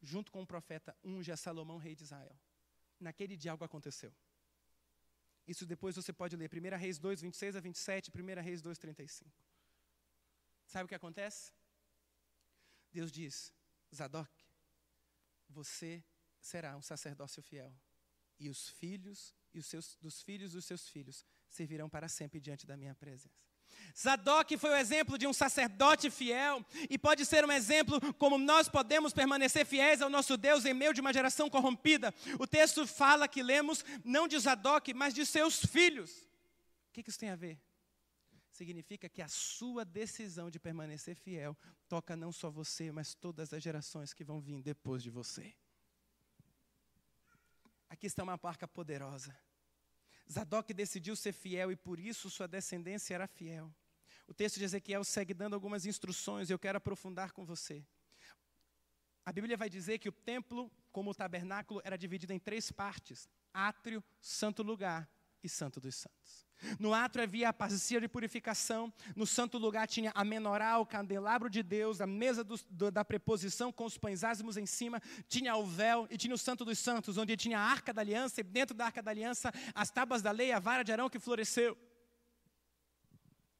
junto 0.00 0.32
com 0.32 0.42
o 0.42 0.46
profeta, 0.46 0.96
unge 1.04 1.30
a 1.30 1.36
Salomão, 1.36 1.78
rei 1.78 1.94
de 1.94 2.04
Israel. 2.04 2.38
Naquele 2.98 3.36
dia 3.36 3.52
algo 3.52 3.64
aconteceu. 3.64 4.14
Isso 5.46 5.64
depois 5.64 5.94
você 5.94 6.12
pode 6.12 6.34
ler 6.34 6.50
1 6.52 6.76
Reis 6.76 6.98
2, 6.98 7.20
26 7.20 7.56
a 7.56 7.60
27, 7.60 8.10
1 8.10 8.42
Reis 8.42 8.62
2, 8.62 8.78
35. 8.78 9.30
Sabe 10.66 10.86
o 10.86 10.88
que 10.88 10.94
acontece? 10.94 11.52
Deus 12.92 13.12
diz: 13.12 13.52
Zadok, 13.94 14.32
você 15.48 16.02
será 16.40 16.76
um 16.76 16.82
sacerdócio 16.82 17.42
fiel, 17.42 17.72
e 18.38 18.48
os 18.48 18.68
filhos 18.70 19.34
e 19.54 19.58
os 19.58 19.66
seus, 19.66 19.96
dos 19.96 20.22
filhos 20.22 20.52
dos 20.52 20.64
seus 20.64 20.88
filhos 20.88 21.24
servirão 21.48 21.88
para 21.88 22.08
sempre 22.08 22.40
diante 22.40 22.66
da 22.66 22.76
minha 22.76 22.94
presença. 22.94 23.45
Zadok 23.98 24.58
foi 24.58 24.70
o 24.70 24.76
exemplo 24.76 25.16
de 25.16 25.26
um 25.26 25.32
sacerdote 25.32 26.10
fiel 26.10 26.64
e 26.90 26.98
pode 26.98 27.24
ser 27.24 27.44
um 27.44 27.52
exemplo 27.52 27.98
como 28.14 28.36
nós 28.36 28.68
podemos 28.68 29.12
permanecer 29.12 29.64
fiéis 29.64 30.02
ao 30.02 30.10
nosso 30.10 30.36
Deus 30.36 30.66
em 30.66 30.74
meio 30.74 30.92
de 30.92 31.00
uma 31.00 31.12
geração 31.12 31.48
corrompida. 31.48 32.14
O 32.38 32.46
texto 32.46 32.86
fala 32.86 33.26
que 33.26 33.42
lemos 33.42 33.84
não 34.04 34.28
de 34.28 34.38
Zadok, 34.38 34.92
mas 34.92 35.14
de 35.14 35.24
seus 35.24 35.64
filhos. 35.64 36.10
O 36.88 36.92
que 36.92 37.08
isso 37.08 37.18
tem 37.18 37.30
a 37.30 37.36
ver? 37.36 37.58
Significa 38.50 39.08
que 39.08 39.22
a 39.22 39.28
sua 39.28 39.84
decisão 39.84 40.50
de 40.50 40.58
permanecer 40.58 41.16
fiel 41.16 41.56
toca 41.88 42.16
não 42.16 42.32
só 42.32 42.50
você, 42.50 42.90
mas 42.90 43.14
todas 43.14 43.52
as 43.52 43.62
gerações 43.62 44.12
que 44.12 44.24
vão 44.24 44.40
vir 44.40 44.62
depois 44.62 45.02
de 45.02 45.10
você. 45.10 45.54
Aqui 47.88 48.06
está 48.06 48.22
uma 48.22 48.38
marca 48.42 48.66
poderosa. 48.66 49.34
Zadok 50.30 50.72
decidiu 50.74 51.14
ser 51.14 51.32
fiel 51.32 51.70
e 51.70 51.76
por 51.76 51.98
isso 51.98 52.28
sua 52.30 52.48
descendência 52.48 53.14
era 53.14 53.26
fiel. 53.26 53.72
O 54.26 54.34
texto 54.34 54.58
de 54.58 54.64
Ezequiel 54.64 55.04
segue 55.04 55.32
dando 55.32 55.54
algumas 55.54 55.86
instruções 55.86 56.50
e 56.50 56.52
eu 56.52 56.58
quero 56.58 56.78
aprofundar 56.78 57.32
com 57.32 57.44
você. 57.44 57.84
A 59.24 59.32
Bíblia 59.32 59.56
vai 59.56 59.68
dizer 59.68 59.98
que 59.98 60.08
o 60.08 60.12
templo, 60.12 60.70
como 60.92 61.10
o 61.10 61.14
tabernáculo, 61.14 61.80
era 61.84 61.96
dividido 61.96 62.32
em 62.32 62.38
três 62.38 62.70
partes: 62.70 63.28
átrio, 63.52 64.02
santo 64.20 64.62
lugar 64.62 65.08
e 65.42 65.48
santo 65.48 65.80
dos 65.80 65.94
santos. 65.94 66.45
No 66.78 66.94
átrio 66.94 67.22
havia 67.22 67.48
a 67.48 67.52
bacia 67.52 68.00
de 68.00 68.08
purificação, 68.08 68.92
no 69.14 69.26
santo 69.26 69.58
lugar 69.58 69.86
tinha 69.86 70.10
a 70.14 70.24
menorá, 70.24 70.78
o 70.78 70.86
candelabro 70.86 71.50
de 71.50 71.62
Deus, 71.62 72.00
a 72.00 72.06
mesa 72.06 72.42
do, 72.42 72.56
do, 72.70 72.90
da 72.90 73.04
preposição 73.04 73.70
com 73.70 73.84
os 73.84 73.98
pães 73.98 74.24
ázimos 74.24 74.56
em 74.56 74.66
cima, 74.66 75.00
tinha 75.28 75.54
o 75.56 75.66
véu 75.66 76.06
e 76.10 76.16
tinha 76.16 76.34
o 76.34 76.38
santo 76.38 76.64
dos 76.64 76.78
santos, 76.78 77.18
onde 77.18 77.36
tinha 77.36 77.58
a 77.58 77.62
arca 77.62 77.92
da 77.92 78.00
aliança 78.00 78.40
e 78.40 78.44
dentro 78.44 78.74
da 78.74 78.86
arca 78.86 79.02
da 79.02 79.10
aliança 79.10 79.52
as 79.74 79.90
tábuas 79.90 80.22
da 80.22 80.30
lei, 80.30 80.52
a 80.52 80.58
vara 80.58 80.82
de 80.82 80.92
Arão 80.92 81.10
que 81.10 81.18
floresceu 81.18 81.76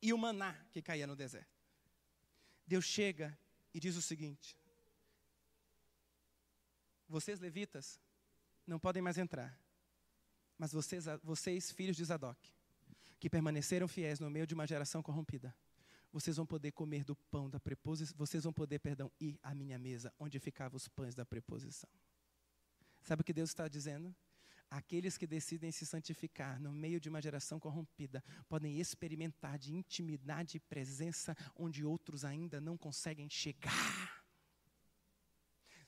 e 0.00 0.12
o 0.12 0.18
maná 0.18 0.54
que 0.72 0.80
caía 0.80 1.06
no 1.06 1.16
deserto. 1.16 1.54
Deus 2.66 2.85
chega 2.85 3.38
e 3.72 3.80
diz 3.80 3.96
o 3.96 4.02
seguinte: 4.02 4.59
Vocês 7.09 7.38
levitas 7.40 8.00
não 8.66 8.78
podem 8.78 9.02
mais 9.02 9.18
entrar, 9.18 9.59
mas 10.59 10.72
vocês, 10.72 11.04
vocês 11.22 11.70
filhos 11.70 11.96
de 11.96 12.04
Zadok, 12.04 12.56
que 13.18 13.31
permaneceram 13.31 13.88
fiéis 13.88 14.20
no 14.20 14.31
meio 14.31 14.46
de 14.46 14.55
uma 14.55 14.66
geração 14.66 15.02
corrompida, 15.02 15.55
vocês 16.12 16.37
vão 16.37 16.46
poder 16.46 16.72
comer 16.72 17.05
do 17.05 17.14
pão 17.14 17.50
da 17.50 17.61
preposição, 17.61 18.16
vocês 18.16 18.44
vão 18.44 18.52
poder, 18.52 18.79
perdão, 18.79 19.11
ir 19.20 19.38
à 19.42 19.55
minha 19.55 19.79
mesa, 19.79 20.12
onde 20.18 20.38
ficavam 20.38 20.76
os 20.76 20.88
pães 20.88 21.14
da 21.14 21.26
preposição. 21.26 21.90
Sabe 23.02 23.22
o 23.22 23.24
que 23.24 23.33
Deus 23.33 23.50
está 23.50 23.68
dizendo? 23.68 24.14
Aqueles 24.70 25.16
que 25.16 25.26
decidem 25.26 25.70
se 25.70 25.87
santificar 25.87 26.61
no 26.61 26.72
meio 26.72 26.98
de 26.98 27.09
uma 27.09 27.22
geração 27.22 27.61
corrompida 27.61 28.22
podem 28.48 28.81
experimentar 28.81 29.59
de 29.59 29.72
intimidade 29.72 30.57
e 30.57 30.61
presença 30.61 31.37
onde 31.55 31.85
outros 31.85 32.24
ainda 32.24 32.61
não 32.61 32.76
conseguem 32.76 33.29
chegar. 33.31 34.15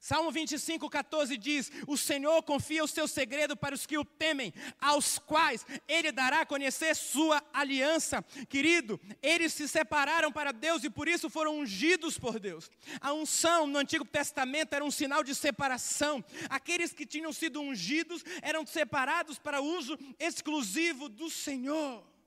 Salmo 0.01 0.31
25, 0.31 0.89
14 0.89 1.37
diz: 1.37 1.73
O 1.87 1.97
Senhor 1.97 2.43
confia 2.43 2.85
o 2.85 2.89
seu 2.89 3.09
segredo 3.09 3.57
para 3.57 3.75
os 3.75 3.85
que 3.85 3.99
o 3.99 4.05
temem, 4.05 4.55
aos 4.81 5.19
quais 5.19 5.67
Ele 5.89 6.13
dará 6.13 6.43
a 6.43 6.47
conhecer 6.47 6.95
sua 6.95 7.43
aliança. 7.53 8.23
Querido, 8.49 9.01
eles 9.21 9.53
se 9.53 9.67
separaram 9.67 10.31
para 10.31 10.53
Deus 10.53 10.85
e 10.85 10.91
por 10.91 11.09
isso 11.09 11.29
foram 11.29 11.59
ungidos 11.59 12.19
por 12.19 12.39
Deus. 12.39 12.71
A 13.01 13.13
unção 13.13 13.67
no 13.67 13.79
Antigo 13.79 14.05
Testamento 14.05 14.73
era 14.73 14.85
um 14.85 14.91
sinal 14.91 15.25
de 15.25 15.35
separação. 15.35 16.25
Aqueles 16.49 16.93
que 16.93 17.05
tinham 17.05 17.33
sido 17.33 17.61
ungidos 17.61 18.25
eram 18.41 18.65
separados 18.65 19.39
para 19.39 19.61
uso 19.61 19.99
exclusivo 20.19 21.09
do 21.09 21.29
Senhor. 21.29 22.18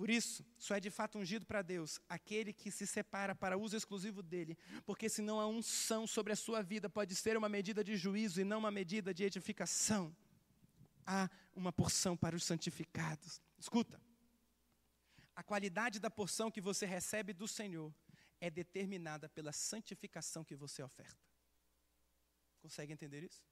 Por 0.00 0.08
isso, 0.08 0.42
só 0.56 0.76
é 0.76 0.80
de 0.80 0.88
fato 0.88 1.18
ungido 1.18 1.44
para 1.44 1.60
Deus 1.60 2.00
aquele 2.08 2.54
que 2.54 2.70
se 2.70 2.86
separa 2.86 3.34
para 3.34 3.58
uso 3.58 3.76
exclusivo 3.76 4.22
dele, 4.22 4.56
porque 4.86 5.10
senão 5.10 5.38
a 5.38 5.46
unção 5.46 6.06
sobre 6.06 6.32
a 6.32 6.36
sua 6.36 6.62
vida 6.62 6.88
pode 6.88 7.14
ser 7.14 7.36
uma 7.36 7.50
medida 7.50 7.84
de 7.84 7.94
juízo 7.98 8.40
e 8.40 8.44
não 8.44 8.60
uma 8.60 8.70
medida 8.70 9.12
de 9.12 9.24
edificação. 9.24 10.16
Há 11.06 11.28
uma 11.54 11.70
porção 11.70 12.16
para 12.16 12.34
os 12.34 12.44
santificados. 12.44 13.42
Escuta, 13.58 14.00
a 15.36 15.42
qualidade 15.42 16.00
da 16.00 16.10
porção 16.10 16.50
que 16.50 16.62
você 16.62 16.86
recebe 16.86 17.34
do 17.34 17.46
Senhor 17.46 17.94
é 18.40 18.48
determinada 18.48 19.28
pela 19.28 19.52
santificação 19.52 20.42
que 20.42 20.56
você 20.56 20.82
oferta. 20.82 21.22
Consegue 22.62 22.94
entender 22.94 23.22
isso? 23.22 23.42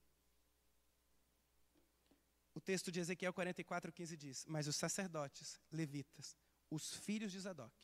Texto 2.69 2.93
de 2.93 3.01
Ezequiel 3.01 3.33
44, 3.33 3.91
15 3.91 4.15
diz: 4.15 4.45
Mas 4.45 4.67
os 4.69 4.77
sacerdotes, 4.77 5.59
levitas, 5.73 6.37
os 6.69 6.93
filhos 6.93 7.33
de 7.33 7.41
Zadok, 7.41 7.75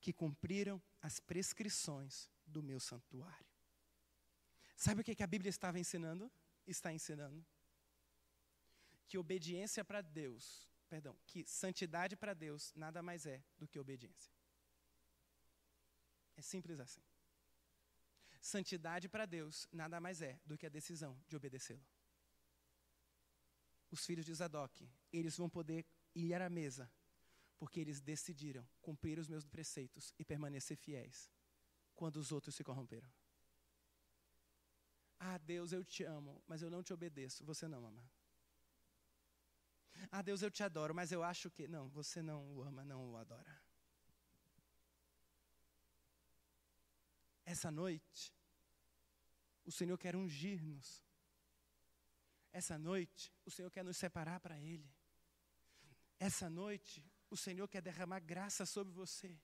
que 0.00 0.14
cumpriram 0.14 0.82
as 1.02 1.20
prescrições 1.20 2.30
do 2.46 2.62
meu 2.62 2.80
santuário. 2.80 3.46
Sabe 4.74 5.02
o 5.02 5.04
que, 5.04 5.22
a 5.22 5.26
Bíblia 5.26 5.50
estava 5.50 5.78
ensinando? 5.78 6.32
Está 6.66 6.90
ensinando 6.90 7.44
que 9.06 9.18
obediência 9.18 9.84
para 9.84 10.00
Deus, 10.00 10.66
perdão, 10.88 11.14
que 11.26 11.44
santidade 11.46 12.16
para 12.16 12.32
Deus 12.32 12.72
nada 12.74 13.02
mais 13.02 13.26
é 13.26 13.44
do 13.58 13.68
que 13.68 13.78
obediência. 13.78 14.32
É 16.34 16.40
simples 16.40 16.80
assim. 16.80 17.02
Santidade 18.40 19.06
para 19.06 19.26
Deus 19.26 19.68
nada 19.70 20.00
mais 20.00 20.22
é 20.22 20.40
do 20.46 20.56
que 20.56 20.64
a 20.64 20.70
decisão 20.70 21.14
de 21.28 21.36
obedecê-lo 21.36 21.93
os 23.94 24.04
filhos 24.04 24.26
de 24.26 24.34
Zadok, 24.34 24.88
eles 25.12 25.36
vão 25.36 25.48
poder 25.48 25.86
ir 26.14 26.34
à 26.34 26.50
mesa, 26.50 26.90
porque 27.58 27.80
eles 27.80 28.00
decidiram 28.00 28.66
cumprir 28.82 29.18
os 29.18 29.28
meus 29.28 29.46
preceitos 29.46 30.12
e 30.18 30.24
permanecer 30.24 30.76
fiéis, 30.76 31.30
quando 31.94 32.16
os 32.16 32.32
outros 32.32 32.54
se 32.54 32.64
corromperam. 32.64 33.10
Ah, 35.18 35.38
Deus, 35.38 35.72
eu 35.72 35.82
te 35.84 36.02
amo, 36.04 36.42
mas 36.46 36.60
eu 36.60 36.70
não 36.70 36.82
te 36.82 36.92
obedeço. 36.92 37.44
Você 37.44 37.66
não 37.66 37.86
ama. 37.86 38.04
Ah, 40.10 40.20
Deus, 40.20 40.42
eu 40.42 40.50
te 40.50 40.62
adoro, 40.62 40.94
mas 40.94 41.12
eu 41.12 41.22
acho 41.22 41.50
que. 41.50 41.66
Não, 41.66 41.88
você 41.88 42.20
não 42.20 42.40
o 42.52 42.62
ama, 42.62 42.84
não 42.84 43.12
o 43.12 43.16
adora. 43.16 43.62
Essa 47.46 47.70
noite, 47.70 48.34
o 49.64 49.72
Senhor 49.72 49.96
quer 49.96 50.14
ungir-nos 50.16 51.02
essa 52.54 52.78
noite, 52.78 53.32
o 53.44 53.50
Senhor 53.50 53.68
quer 53.68 53.82
nos 53.82 53.96
separar 53.96 54.38
para 54.38 54.56
Ele. 54.56 54.88
Essa 56.20 56.48
noite, 56.48 57.04
o 57.28 57.36
Senhor 57.36 57.66
quer 57.66 57.82
derramar 57.82 58.20
graça 58.20 58.64
sobre 58.64 58.92
você. 58.92 59.36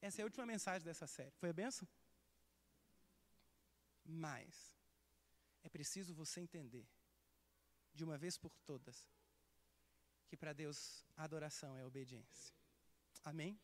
Essa 0.00 0.20
é 0.20 0.22
a 0.22 0.26
última 0.26 0.46
mensagem 0.46 0.84
dessa 0.84 1.04
série. 1.08 1.32
Foi 1.32 1.50
a 1.50 1.52
benção? 1.52 1.88
Mas 4.04 4.72
é 5.64 5.68
preciso 5.68 6.14
você 6.14 6.40
entender, 6.40 6.86
de 7.92 8.04
uma 8.04 8.16
vez 8.16 8.38
por 8.38 8.52
todas, 8.64 9.10
que 10.28 10.36
para 10.36 10.52
Deus 10.52 11.04
a 11.16 11.24
adoração 11.24 11.76
é 11.76 11.84
obediência. 11.84 12.54
Amém? 13.24 13.58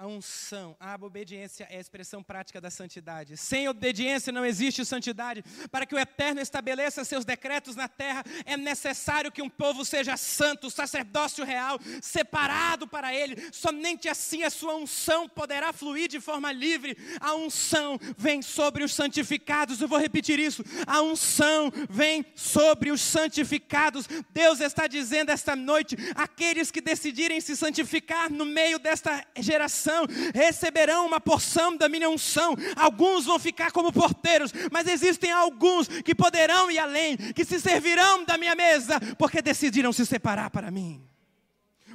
A 0.00 0.06
unção, 0.06 0.74
a 0.80 0.96
obediência 0.98 1.68
é 1.68 1.76
a 1.76 1.80
expressão 1.80 2.22
prática 2.22 2.58
da 2.58 2.70
santidade. 2.70 3.36
Sem 3.36 3.68
obediência 3.68 4.32
não 4.32 4.46
existe 4.46 4.82
santidade. 4.82 5.44
Para 5.70 5.84
que 5.84 5.94
o 5.94 5.98
Eterno 5.98 6.40
estabeleça 6.40 7.04
seus 7.04 7.22
decretos 7.22 7.76
na 7.76 7.86
terra, 7.86 8.24
é 8.46 8.56
necessário 8.56 9.30
que 9.30 9.42
um 9.42 9.50
povo 9.50 9.84
seja 9.84 10.16
santo, 10.16 10.70
sacerdócio 10.70 11.44
real, 11.44 11.78
separado 12.00 12.88
para 12.88 13.14
ele. 13.14 13.36
Somente 13.52 14.08
assim 14.08 14.42
a 14.42 14.48
sua 14.48 14.74
unção 14.74 15.28
poderá 15.28 15.70
fluir 15.70 16.08
de 16.08 16.18
forma 16.18 16.50
livre. 16.50 16.96
A 17.20 17.34
unção 17.34 17.98
vem 18.16 18.40
sobre 18.40 18.82
os 18.82 18.94
santificados. 18.94 19.82
Eu 19.82 19.88
vou 19.88 19.98
repetir 19.98 20.38
isso. 20.38 20.64
A 20.86 21.02
unção 21.02 21.70
vem 21.90 22.24
sobre 22.34 22.90
os 22.90 23.02
santificados. 23.02 24.06
Deus 24.30 24.60
está 24.60 24.86
dizendo 24.86 25.28
esta 25.28 25.54
noite: 25.54 25.94
aqueles 26.14 26.70
que 26.70 26.80
decidirem 26.80 27.38
se 27.38 27.54
santificar 27.54 28.32
no 28.32 28.46
meio 28.46 28.78
desta 28.78 29.26
geração, 29.36 29.89
receberão 30.34 31.06
uma 31.06 31.20
porção 31.20 31.76
da 31.76 31.88
minha 31.88 32.08
unção. 32.08 32.54
Alguns 32.76 33.24
vão 33.24 33.38
ficar 33.38 33.72
como 33.72 33.92
porteiros, 33.92 34.52
mas 34.70 34.86
existem 34.86 35.30
alguns 35.30 35.88
que 35.88 36.14
poderão 36.14 36.70
ir 36.70 36.78
além, 36.78 37.16
que 37.16 37.44
se 37.44 37.60
servirão 37.60 38.24
da 38.24 38.36
minha 38.36 38.54
mesa, 38.54 38.98
porque 39.18 39.42
decidiram 39.42 39.92
se 39.92 40.04
separar 40.06 40.50
para 40.50 40.70
mim. 40.70 41.06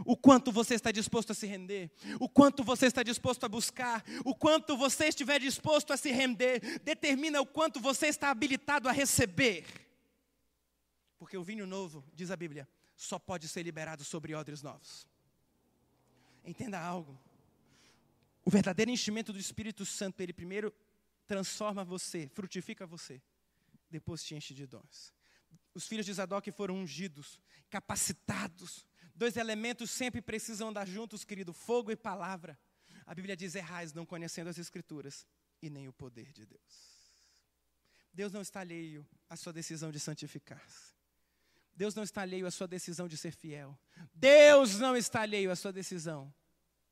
O 0.05 0.17
quanto 0.17 0.51
você 0.51 0.75
está 0.75 0.91
disposto 0.91 1.31
a 1.31 1.34
se 1.34 1.47
render, 1.47 1.89
o 2.19 2.27
quanto 2.27 2.63
você 2.63 2.86
está 2.88 3.01
disposto 3.01 3.45
a 3.45 3.49
buscar, 3.49 4.03
o 4.25 4.36
quanto 4.36 4.75
você 4.75 5.08
estiver 5.08 5.39
disposto 5.39 5.93
a 5.93 5.97
se 5.97 6.12
render, 6.12 6.81
determina 6.84 7.39
o 7.39 7.45
quanto 7.45 7.79
você 7.79 8.08
está 8.08 8.29
habilitado 8.29 8.89
a 8.89 8.91
receber. 8.91 9.65
Porque 11.17 11.38
o 11.38 11.43
vinho 11.43 11.65
novo, 11.65 12.03
diz 12.13 12.29
a 12.29 12.36
Bíblia, 12.36 12.67
só 12.95 13.17
pode 13.17 13.47
ser 13.47 13.63
liberado 13.63 14.03
sobre 14.03 14.36
odres 14.36 14.62
novos. 14.62 15.08
Entenda 16.43 16.79
algo. 16.79 17.17
O 18.45 18.51
verdadeiro 18.51 18.91
enchimento 18.91 19.34
do 19.34 19.39
Espírito 19.39 19.84
Santo, 19.84 20.21
ele 20.21 20.31
primeiro 20.31 20.71
transforma 21.25 21.84
você, 21.84 22.29
frutifica 22.29 22.86
você, 22.86 23.19
depois 23.89 24.23
te 24.23 24.36
enche 24.36 24.53
de 24.53 24.67
dons. 24.67 25.12
Os 25.73 25.88
filhos 25.88 26.05
de 26.05 26.13
Zadok 26.13 26.51
foram 26.51 26.75
ungidos, 26.75 27.41
capacitados. 27.71 28.86
Dois 29.15 29.36
elementos 29.36 29.89
sempre 29.89 30.21
precisam 30.21 30.69
andar 30.69 30.88
juntos, 30.88 31.23
querido: 31.23 31.53
fogo 31.53 31.91
e 31.91 31.95
palavra. 31.95 32.58
A 33.08 33.15
Bíblia 33.15 33.36
diz: 33.36 33.55
errais, 33.55 33.93
não 33.93 34.05
conhecendo 34.05 34.47
as 34.47 34.60
Escrituras 34.60 35.25
e 35.60 35.69
nem 35.69 35.88
o 35.88 35.93
poder 35.93 36.31
de 36.31 36.45
Deus. 36.45 36.95
Deus 38.13 38.31
não 38.31 38.41
está 38.41 38.60
alheio 38.60 39.05
à 39.27 39.36
sua 39.36 39.51
decisão 39.51 39.91
de 39.91 39.99
santificar-se. 39.99 40.93
Deus 41.75 41.95
não 41.95 42.03
está 42.03 42.21
alheio 42.21 42.45
à 42.45 42.51
sua 42.51 42.67
decisão 42.67 43.08
de 43.08 43.17
ser 43.17 43.31
fiel. 43.31 43.77
Deus 44.13 44.77
não 44.77 44.95
está 44.95 45.21
alheio 45.21 45.51
à 45.51 45.55
sua 45.55 45.73
decisão 45.73 46.34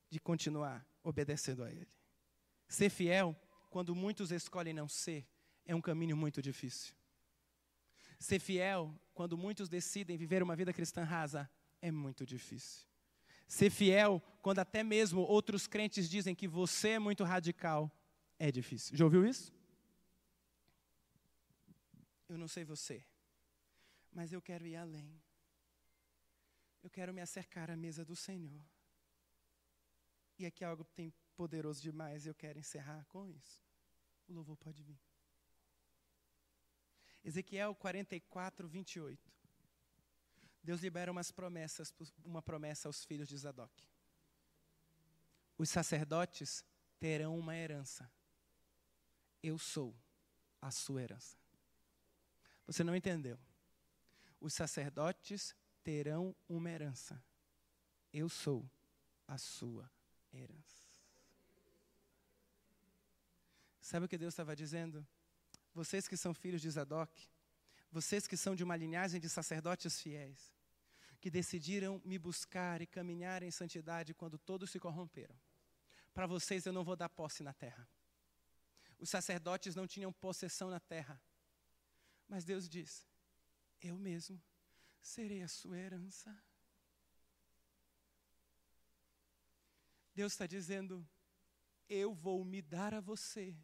de 0.10 0.20
continuar 0.20 0.86
obedecendo 1.04 1.64
a 1.64 1.72
Ele. 1.72 1.88
Ser 2.68 2.90
fiel, 2.90 3.36
quando 3.70 3.94
muitos 3.94 4.32
escolhem 4.32 4.74
não 4.74 4.88
ser, 4.88 5.28
é 5.66 5.76
um 5.76 5.82
caminho 5.82 6.16
muito 6.16 6.42
difícil. 6.42 6.96
Ser 8.20 8.40
fiel, 8.40 8.94
quando 9.14 9.38
muitos 9.38 9.68
decidem 9.68 10.18
viver 10.18 10.42
uma 10.42 10.56
vida 10.56 10.72
cristã 10.74 11.04
rasa, 11.04 11.50
é 11.82 11.92
muito 11.92 12.26
difícil. 12.26 12.88
Ser 13.48 13.70
fiel, 13.70 14.22
quando 14.42 14.60
até 14.60 14.84
mesmo 14.84 15.22
outros 15.22 15.68
crentes 15.68 16.10
dizem 16.10 16.34
que 16.34 16.48
você 16.48 16.90
é 16.90 17.00
muito 17.00 17.24
radical, 17.24 17.92
é 18.40 18.52
difícil. 18.52 18.96
Já 18.96 19.06
ouviu 19.06 19.26
isso? 19.26 19.54
Eu 22.28 22.38
não 22.38 22.48
sei 22.48 22.64
você, 22.64 23.06
mas 24.12 24.32
eu 24.32 24.42
quero 24.42 24.66
ir 24.66 24.76
além. 24.76 25.22
Eu 26.82 26.90
quero 26.90 27.14
me 27.14 27.22
acercar 27.22 27.70
à 27.70 27.76
mesa 27.76 28.04
do 28.04 28.16
Senhor. 28.16 28.66
E 30.44 30.46
aqui 30.46 30.66
algo 30.66 30.84
tem 30.84 31.10
poderoso 31.38 31.82
demais 31.82 32.26
e 32.26 32.30
eu 32.30 32.36
quero 32.36 32.60
encerrar 32.60 33.06
com 33.06 33.26
isso. 33.26 33.64
O 34.28 34.34
louvor 34.34 34.58
pode 34.58 34.84
vir. 34.84 35.00
Ezequiel 37.24 37.74
44, 37.74 38.68
28. 38.68 39.32
Deus 40.62 40.82
libera 40.82 41.10
umas 41.10 41.32
promessas, 41.32 41.94
uma 42.26 42.42
promessa 42.42 42.90
aos 42.90 43.06
filhos 43.06 43.30
de 43.30 43.38
Zadok. 43.38 43.88
Os 45.58 45.70
sacerdotes 45.70 46.62
terão 47.00 47.40
uma 47.40 47.56
herança. 47.56 48.12
Eu 49.42 49.58
sou 49.58 49.96
a 50.62 50.72
sua 50.72 51.04
herança. 51.04 51.38
Você 52.68 52.84
não 52.84 52.94
entendeu? 52.94 53.40
Os 54.42 54.54
sacerdotes 54.54 55.56
terão 55.86 56.36
uma 56.50 56.70
herança. 56.70 57.24
Eu 58.12 58.28
sou 58.28 58.70
a 59.26 59.38
sua 59.38 59.90
herança. 60.40 60.84
Sabe 63.82 64.06
o 64.06 64.10
que 64.10 64.18
Deus 64.18 64.34
estava 64.34 64.56
dizendo? 64.56 65.06
Vocês 65.74 66.08
que 66.08 66.16
são 66.16 66.34
filhos 66.34 66.62
de 66.62 66.70
Zadok, 66.70 67.30
vocês 67.92 68.26
que 68.26 68.38
são 68.38 68.56
de 68.56 68.64
uma 68.64 68.76
linhagem 68.76 69.20
de 69.20 69.30
sacerdotes 69.30 70.00
fiéis, 70.00 70.54
que 71.20 71.30
decidiram 71.30 72.02
me 72.04 72.18
buscar 72.18 72.82
e 72.82 72.88
caminhar 72.88 73.44
em 73.44 73.52
santidade 73.52 74.14
quando 74.14 74.38
todos 74.38 74.72
se 74.72 74.80
corromperam. 74.80 75.36
Para 76.14 76.28
vocês 76.28 76.66
eu 76.66 76.74
não 76.74 76.84
vou 76.84 76.96
dar 76.96 77.10
posse 77.10 77.44
na 77.44 77.54
terra. 77.54 77.88
Os 79.00 79.10
sacerdotes 79.10 79.76
não 79.76 79.88
tinham 79.88 80.12
possessão 80.14 80.70
na 80.70 80.80
terra. 80.80 81.22
Mas 82.28 82.46
Deus 82.46 82.70
diz: 82.70 83.08
Eu 83.82 83.98
mesmo 83.98 84.42
serei 85.02 85.42
a 85.42 85.48
sua 85.48 85.78
herança. 85.78 86.36
Deus 90.14 90.34
está 90.34 90.46
dizendo: 90.46 91.08
Eu 91.90 92.14
vou 92.14 92.44
me 92.46 92.62
dar 92.62 92.94
a 92.94 93.02
você. 93.02 93.56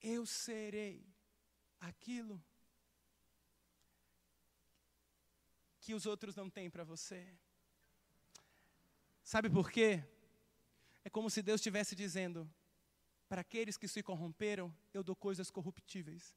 Eu 0.00 0.26
serei 0.26 1.06
aquilo 1.80 2.42
que 5.80 5.94
os 5.94 6.06
outros 6.06 6.34
não 6.34 6.48
têm 6.48 6.70
para 6.70 6.84
você. 6.84 7.26
Sabe 9.22 9.48
por 9.48 9.70
quê? 9.70 10.04
É 11.04 11.10
como 11.10 11.30
se 11.30 11.42
Deus 11.42 11.60
estivesse 11.60 11.94
dizendo: 11.94 12.50
para 13.28 13.40
aqueles 13.40 13.76
que 13.76 13.88
se 13.88 14.02
corromperam, 14.02 14.74
eu 14.92 15.02
dou 15.02 15.16
coisas 15.16 15.50
corruptíveis. 15.50 16.36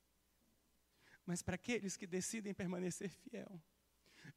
Mas 1.25 1.41
para 1.41 1.55
aqueles 1.55 1.97
que 1.97 2.05
decidem 2.05 2.53
permanecer 2.53 3.09
fiel, 3.09 3.61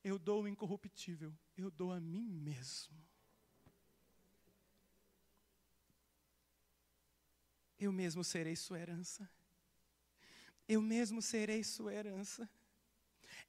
eu 0.03 0.19
dou 0.19 0.43
o 0.43 0.49
incorruptível, 0.49 1.37
eu 1.57 1.71
dou 1.71 1.93
a 1.93 2.01
mim 2.01 2.27
mesmo. 2.27 2.97
Eu 7.79 7.93
mesmo 7.93 8.25
serei 8.25 8.57
sua 8.57 8.79
herança. 8.79 9.29
Eu 10.67 10.83
mesmo 10.83 11.23
serei 11.23 11.63
sua 11.65 11.95
herança. 11.95 12.49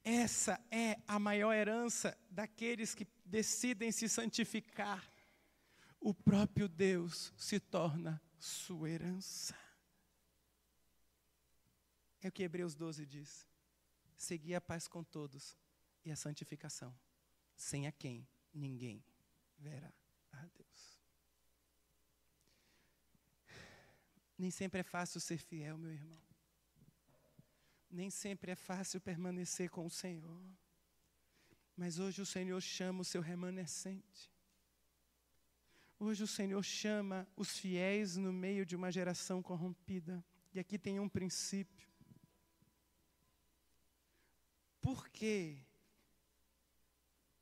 Essa 0.02 0.58
é 0.70 0.98
a 1.06 1.18
maior 1.18 1.52
herança 1.52 2.16
daqueles 2.30 2.94
que 2.94 3.06
decidem 3.24 3.92
se 3.92 4.08
santificar. 4.08 5.10
O 6.00 6.14
próprio 6.14 6.68
Deus 6.68 7.32
se 7.36 7.60
torna 7.60 8.20
sua 8.38 8.88
herança. 8.88 9.54
É 12.22 12.28
o 12.28 12.32
que 12.32 12.42
Hebreus 12.42 12.74
12 12.74 13.04
diz. 13.04 13.46
Segui 14.16 14.54
a 14.54 14.60
paz 14.60 14.86
com 14.86 15.02
todos 15.02 15.56
e 16.04 16.10
a 16.10 16.16
santificação, 16.16 16.94
sem 17.56 17.86
a 17.86 17.92
quem 17.92 18.26
ninguém 18.52 19.04
verá 19.58 19.92
a 20.32 20.46
Deus. 20.46 20.89
Nem 24.40 24.50
sempre 24.50 24.80
é 24.80 24.82
fácil 24.82 25.20
ser 25.20 25.36
fiel, 25.36 25.76
meu 25.76 25.92
irmão. 25.92 26.18
Nem 27.90 28.08
sempre 28.08 28.52
é 28.52 28.54
fácil 28.54 28.98
permanecer 28.98 29.68
com 29.68 29.84
o 29.84 29.90
Senhor. 29.90 30.40
Mas 31.76 31.98
hoje 31.98 32.22
o 32.22 32.24
Senhor 32.24 32.58
chama 32.62 33.02
o 33.02 33.04
seu 33.04 33.20
remanescente. 33.20 34.32
Hoje 35.98 36.24
o 36.24 36.26
Senhor 36.26 36.62
chama 36.62 37.28
os 37.36 37.58
fiéis 37.58 38.16
no 38.16 38.32
meio 38.32 38.64
de 38.64 38.74
uma 38.74 38.90
geração 38.90 39.42
corrompida. 39.42 40.24
E 40.54 40.58
aqui 40.58 40.78
tem 40.78 40.98
um 40.98 41.08
princípio. 41.08 41.86
Por 44.80 45.10
que, 45.10 45.62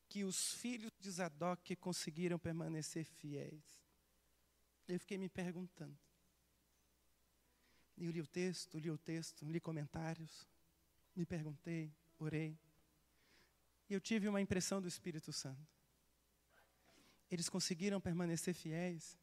que 0.09 0.25
os 0.25 0.55
filhos 0.55 0.91
de 0.99 1.13
Zadok 1.13 1.77
conseguiram 1.77 2.41
permanecer 2.41 3.05
fiéis? 3.05 3.81
Eu 4.89 4.99
fiquei 4.99 5.17
me 5.17 5.29
perguntando. 5.29 6.08
E 7.99 8.07
eu 8.07 8.13
li 8.13 8.21
o 8.21 8.27
texto, 8.27 8.79
li 8.79 8.91
o 8.91 8.97
texto, 8.97 9.45
li 9.45 9.61
comentários, 9.61 10.47
me 11.17 11.27
perguntei, 11.27 11.93
orei. 12.17 12.57
E 13.91 13.93
eu 13.93 14.01
tive 14.01 14.29
uma 14.29 14.41
impressão 14.41 14.81
do 14.81 14.87
Espírito 14.87 15.33
Santo. 15.33 15.77
Eles 17.29 17.49
conseguiram 17.49 18.01
permanecer 18.01 18.55
fiéis 18.55 19.19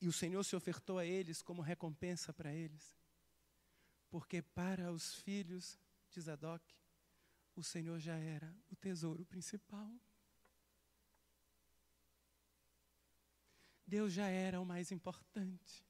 E 0.00 0.08
o 0.08 0.12
Senhor 0.12 0.42
se 0.44 0.56
ofertou 0.56 0.96
a 0.96 1.04
eles 1.04 1.42
como 1.42 1.60
recompensa 1.60 2.32
para 2.32 2.54
eles. 2.54 2.96
Porque 4.08 4.40
para 4.40 4.90
os 4.90 5.14
filhos 5.16 5.78
de 6.10 6.20
Zadok, 6.22 6.64
o 7.54 7.62
Senhor 7.62 7.98
já 7.98 8.16
era 8.16 8.56
o 8.70 8.76
tesouro 8.76 9.26
principal. 9.26 9.92
Deus 13.86 14.12
já 14.12 14.28
era 14.28 14.58
o 14.58 14.64
mais 14.64 14.90
importante. 14.90 15.84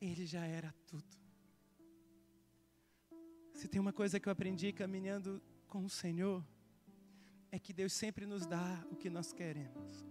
Ele 0.00 0.26
já 0.26 0.44
era 0.44 0.72
tudo. 0.86 1.16
Se 3.54 3.66
tem 3.68 3.80
uma 3.80 3.92
coisa 3.92 4.20
que 4.20 4.28
eu 4.28 4.32
aprendi 4.32 4.72
caminhando 4.72 5.42
com 5.66 5.84
o 5.84 5.88
Senhor, 5.88 6.46
é 7.50 7.58
que 7.58 7.72
Deus 7.72 7.92
sempre 7.92 8.26
nos 8.26 8.46
dá 8.46 8.86
o 8.90 8.96
que 8.96 9.08
nós 9.08 9.32
queremos. 9.32 10.04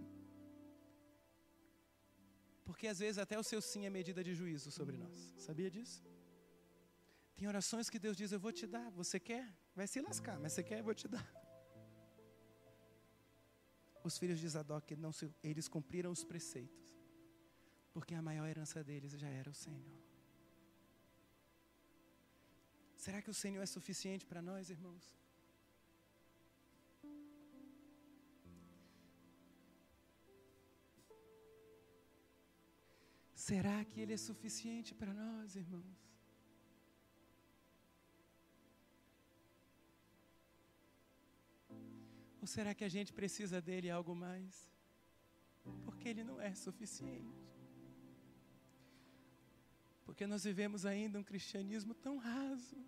Porque 2.64 2.88
às 2.88 2.98
vezes 2.98 3.18
até 3.18 3.38
o 3.38 3.44
seu 3.44 3.62
sim 3.62 3.86
é 3.86 3.90
medida 3.90 4.24
de 4.24 4.34
juízo 4.34 4.72
sobre 4.72 4.96
nós. 4.96 5.34
Sabia 5.38 5.70
disso? 5.70 6.02
Tem 7.36 7.46
orações 7.46 7.88
que 7.88 7.98
Deus 7.98 8.16
diz: 8.16 8.32
Eu 8.32 8.40
vou 8.40 8.50
te 8.50 8.66
dar. 8.66 8.90
Você 8.90 9.20
quer? 9.20 9.46
Vai 9.74 9.86
se 9.86 10.00
lascar, 10.00 10.38
mas 10.40 10.52
você 10.52 10.64
quer? 10.64 10.80
Eu 10.80 10.84
vou 10.84 10.94
te 10.94 11.06
dar. 11.06 11.26
Os 14.02 14.18
filhos 14.18 14.40
de 14.40 14.48
Zadok, 14.48 14.96
não 14.96 15.12
se, 15.12 15.32
eles 15.42 15.68
cumpriram 15.68 16.10
os 16.10 16.24
preceitos. 16.24 16.95
Porque 17.96 18.14
a 18.14 18.24
maior 18.28 18.46
herança 18.52 18.80
deles 18.88 19.12
já 19.22 19.28
era 19.40 19.50
o 19.52 19.58
Senhor. 19.64 20.00
Será 23.04 23.18
que 23.22 23.30
o 23.34 23.38
Senhor 23.42 23.62
é 23.66 23.70
suficiente 23.74 24.24
para 24.30 24.42
nós, 24.48 24.68
irmãos? 24.74 25.04
Será 33.46 33.78
que 33.88 33.98
Ele 34.02 34.12
é 34.18 34.20
suficiente 34.28 34.92
para 35.00 35.14
nós, 35.22 35.56
irmãos? 35.64 35.98
Ou 42.42 42.46
será 42.56 42.74
que 42.74 42.84
a 42.84 42.94
gente 42.98 43.12
precisa 43.20 43.58
dele 43.68 43.88
algo 43.98 44.14
mais? 44.14 44.54
Porque 45.86 46.08
ele 46.10 46.22
não 46.22 46.38
é 46.40 46.54
suficiente. 46.54 47.55
Porque 50.06 50.26
nós 50.32 50.44
vivemos 50.44 50.86
ainda 50.86 51.18
um 51.18 51.24
cristianismo 51.30 51.92
tão 52.06 52.16
raso 52.16 52.78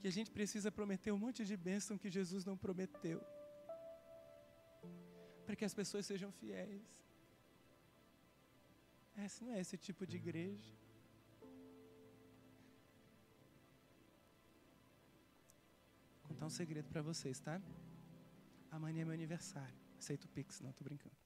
que 0.00 0.08
a 0.08 0.14
gente 0.16 0.30
precisa 0.38 0.70
prometer 0.78 1.12
um 1.12 1.18
monte 1.24 1.44
de 1.50 1.56
bênção 1.56 1.96
que 1.96 2.10
Jesus 2.10 2.44
não 2.44 2.56
prometeu. 2.56 3.20
Para 5.46 5.56
que 5.56 5.64
as 5.64 5.74
pessoas 5.80 6.04
sejam 6.04 6.30
fiéis. 6.32 6.90
Essa 9.16 9.44
não 9.44 9.52
é 9.52 9.60
esse 9.60 9.78
tipo 9.78 10.04
de 10.06 10.16
igreja. 10.16 10.74
Vou 16.20 16.28
contar 16.28 16.46
um 16.46 16.50
segredo 16.50 16.88
para 16.88 17.02
vocês, 17.02 17.38
tá? 17.38 17.60
amanhã 18.72 19.02
é 19.02 19.04
meu 19.04 19.14
aniversário. 19.14 19.78
Aceito 19.98 20.24
o 20.24 20.28
Pix, 20.28 20.60
não, 20.60 20.70
estou 20.70 20.84
brincando. 20.84 21.21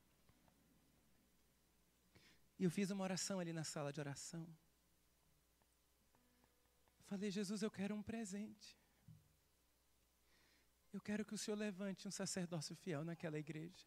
E 2.58 2.64
eu 2.64 2.70
fiz 2.70 2.90
uma 2.90 3.04
oração 3.04 3.38
ali 3.38 3.52
na 3.52 3.64
sala 3.64 3.92
de 3.92 4.00
oração. 4.00 4.46
Falei, 7.04 7.30
Jesus, 7.30 7.62
eu 7.62 7.70
quero 7.70 7.94
um 7.94 8.02
presente. 8.02 8.76
Eu 10.92 11.00
quero 11.00 11.24
que 11.24 11.34
o 11.34 11.38
Senhor 11.38 11.56
levante 11.56 12.08
um 12.08 12.10
sacerdócio 12.10 12.74
fiel 12.74 13.04
naquela 13.04 13.38
igreja. 13.38 13.86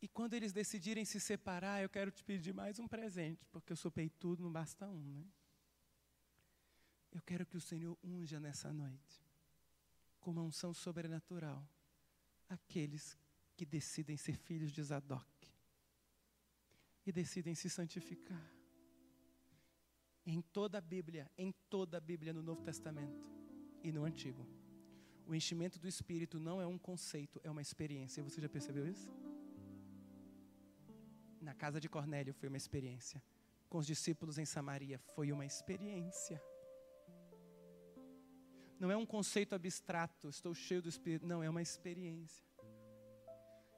E 0.00 0.06
quando 0.06 0.34
eles 0.34 0.52
decidirem 0.52 1.04
se 1.04 1.18
separar, 1.18 1.82
eu 1.82 1.88
quero 1.88 2.10
te 2.10 2.22
pedir 2.22 2.54
mais 2.54 2.78
um 2.78 2.86
presente, 2.86 3.44
porque 3.46 3.72
eu 3.72 3.76
sou 3.76 3.90
peitudo, 3.90 4.42
não 4.42 4.52
basta 4.52 4.86
um, 4.88 5.12
né? 5.12 5.24
Eu 7.10 7.20
quero 7.22 7.44
que 7.44 7.56
o 7.56 7.60
Senhor 7.60 7.98
unja 8.04 8.38
nessa 8.38 8.72
noite 8.72 9.24
com 10.20 10.30
uma 10.30 10.42
unção 10.42 10.74
sobrenatural 10.74 11.66
aqueles 12.48 13.16
que 13.56 13.64
decidem 13.64 14.16
ser 14.16 14.36
filhos 14.36 14.70
de 14.70 14.82
Zadok 14.82 15.35
e 17.06 17.12
decidem 17.12 17.54
se 17.54 17.70
santificar. 17.70 18.44
Em 20.26 20.42
toda 20.42 20.78
a 20.78 20.80
Bíblia, 20.80 21.30
em 21.38 21.52
toda 21.70 21.98
a 21.98 22.00
Bíblia 22.00 22.32
no 22.32 22.42
Novo 22.42 22.62
Testamento 22.62 23.30
e 23.82 23.92
no 23.92 24.04
Antigo, 24.04 24.44
o 25.24 25.34
enchimento 25.34 25.78
do 25.78 25.86
Espírito 25.86 26.38
não 26.40 26.60
é 26.60 26.66
um 26.66 26.78
conceito, 26.78 27.40
é 27.44 27.50
uma 27.50 27.62
experiência. 27.62 28.22
Você 28.24 28.40
já 28.40 28.48
percebeu 28.48 28.86
isso? 28.86 29.08
Na 31.40 31.54
casa 31.54 31.80
de 31.80 31.88
Cornélio 31.88 32.34
foi 32.34 32.48
uma 32.48 32.56
experiência. 32.56 33.22
Com 33.68 33.78
os 33.78 33.86
discípulos 33.86 34.36
em 34.38 34.44
Samaria 34.44 34.98
foi 34.98 35.30
uma 35.30 35.46
experiência. 35.46 36.42
Não 38.78 38.90
é 38.90 38.96
um 38.96 39.06
conceito 39.06 39.54
abstrato, 39.54 40.28
estou 40.28 40.54
cheio 40.54 40.82
do 40.82 40.88
Espírito. 40.88 41.26
Não, 41.26 41.42
é 41.42 41.48
uma 41.48 41.62
experiência. 41.62 42.44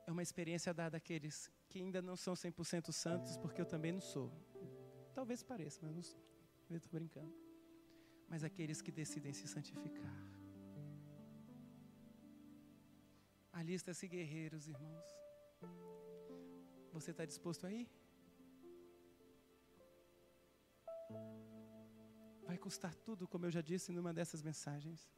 É 0.07 0.11
uma 0.11 0.23
experiência 0.23 0.73
dada 0.73 0.97
àqueles 0.97 1.51
que 1.69 1.79
ainda 1.81 2.01
não 2.01 2.17
são 2.17 2.35
100% 2.35 2.93
santos, 2.93 3.37
porque 3.37 3.61
eu 3.61 3.67
também 3.67 3.93
não 3.93 4.01
sou. 4.01 4.33
Talvez 5.15 5.43
pareça, 5.43 5.81
mas 5.83 5.95
não 5.95 6.03
sou. 6.03 6.21
Eu 6.71 6.77
estou 6.77 6.93
brincando. 6.93 7.35
Mas 8.29 8.45
aqueles 8.45 8.81
que 8.81 8.91
decidem 8.91 9.33
se 9.33 9.47
santificar. 9.47 10.17
Alista-se 13.53 14.07
guerreiros, 14.07 14.69
irmãos. 14.69 15.09
Você 16.93 17.11
está 17.11 17.25
disposto 17.25 17.67
a 17.67 17.73
ir? 17.73 17.89
Vai 22.47 22.57
custar 22.57 22.95
tudo, 22.95 23.29
como 23.29 23.47
eu 23.47 23.51
já 23.51 23.61
disse 23.61 23.93
numa 23.93 24.13
dessas 24.13 24.43
mensagens. 24.43 25.11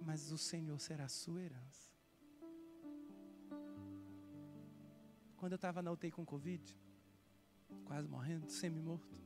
Mas 0.00 0.30
o 0.32 0.38
Senhor 0.38 0.78
será 0.80 1.04
a 1.04 1.08
sua 1.08 1.42
herança. 1.42 1.91
Quando 5.42 5.54
eu 5.54 5.56
estava 5.56 5.82
na 5.82 5.90
UTI 5.90 6.12
com 6.12 6.24
Covid, 6.24 6.78
quase 7.84 8.06
morrendo, 8.06 8.48
semi-morto, 8.48 9.20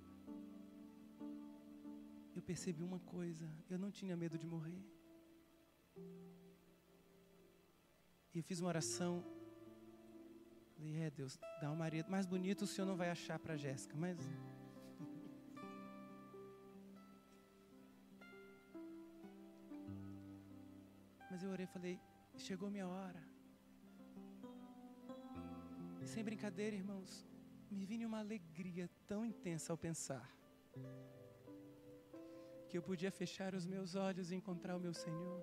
eu 2.34 2.40
percebi 2.40 2.82
uma 2.82 2.98
coisa: 3.00 3.46
eu 3.68 3.78
não 3.78 3.90
tinha 3.90 4.16
medo 4.16 4.38
de 4.38 4.46
morrer. 4.46 4.82
E 8.32 8.38
eu 8.38 8.42
fiz 8.42 8.60
uma 8.60 8.68
oração. 8.68 9.22
Falei, 10.74 11.02
é 11.02 11.10
Deus, 11.10 11.38
dá 11.60 11.70
um 11.70 11.76
marido 11.76 12.10
mais 12.10 12.24
bonito 12.24 12.62
o 12.62 12.66
Senhor 12.66 12.86
não 12.86 12.96
vai 12.96 13.10
achar 13.10 13.38
para 13.38 13.58
Jéssica, 13.58 13.94
mas 13.94 14.18
Mas 21.30 21.42
eu 21.42 21.50
orei 21.50 21.66
e 21.66 21.68
falei: 21.68 22.00
chegou 22.38 22.70
minha 22.70 22.88
hora. 22.88 23.35
Sem 26.16 26.24
brincadeira, 26.24 26.74
irmãos, 26.74 27.28
me 27.70 27.84
vinha 27.84 28.06
uma 28.06 28.20
alegria 28.20 28.88
tão 29.06 29.22
intensa 29.22 29.70
ao 29.70 29.76
pensar 29.76 30.26
que 32.70 32.78
eu 32.78 32.82
podia 32.82 33.10
fechar 33.10 33.54
os 33.54 33.66
meus 33.66 33.94
olhos 33.94 34.30
e 34.30 34.34
encontrar 34.34 34.78
o 34.78 34.80
meu 34.80 34.94
Senhor. 34.94 35.42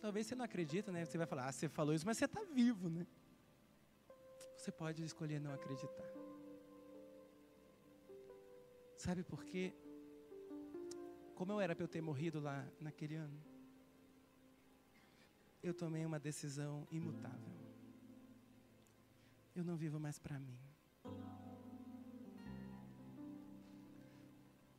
Talvez 0.00 0.26
você 0.26 0.34
não 0.34 0.44
acredita, 0.44 0.90
né? 0.90 1.04
Você 1.04 1.16
vai 1.16 1.24
falar, 1.24 1.46
ah, 1.46 1.52
você 1.52 1.68
falou 1.68 1.94
isso, 1.94 2.04
mas 2.04 2.18
você 2.18 2.24
está 2.24 2.42
vivo, 2.42 2.88
né? 2.88 3.06
Você 4.56 4.72
pode 4.72 5.04
escolher 5.04 5.40
não 5.40 5.54
acreditar. 5.54 6.10
Sabe 8.96 9.22
por 9.22 9.44
quê? 9.44 9.72
Como 11.36 11.52
eu 11.52 11.60
era 11.60 11.76
para 11.76 11.84
eu 11.84 11.88
ter 11.88 12.00
morrido 12.00 12.40
lá 12.40 12.68
naquele 12.80 13.14
ano? 13.14 13.40
eu 15.62 15.72
tomei 15.74 16.04
uma 16.04 16.18
decisão 16.18 16.86
imutável. 16.90 17.65
Eu 19.56 19.64
não 19.64 19.74
vivo 19.74 19.98
mais 19.98 20.18
para 20.18 20.38
mim. 20.38 20.58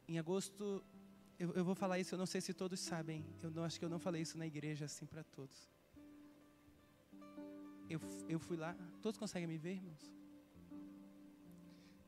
Em 0.08 0.20
agosto, 0.20 0.86
eu, 1.40 1.52
eu, 1.54 1.66
vou 1.66 1.74
falar 1.74 1.98
isso, 1.98 2.14
eu 2.14 2.20
não 2.20 2.28
sei 2.28 2.42
se 2.42 2.54
todos 2.54 2.80
sabem. 2.80 3.26
Eu 3.42 3.50
não 3.50 3.64
acho 3.64 3.80
que 3.80 3.86
eu 3.86 3.90
não 3.90 3.98
falei 3.98 4.22
isso 4.22 4.38
na 4.38 4.46
igreja 4.46 4.86
assim 4.86 5.08
para 5.08 5.24
todos. 5.24 5.68
Eu, 7.90 8.00
eu 8.30 8.40
fui 8.40 8.56
lá, 8.56 8.78
todos 9.02 9.18
conseguem 9.18 9.48
me 9.48 9.58
ver, 9.58 9.78
irmãos? 9.78 10.14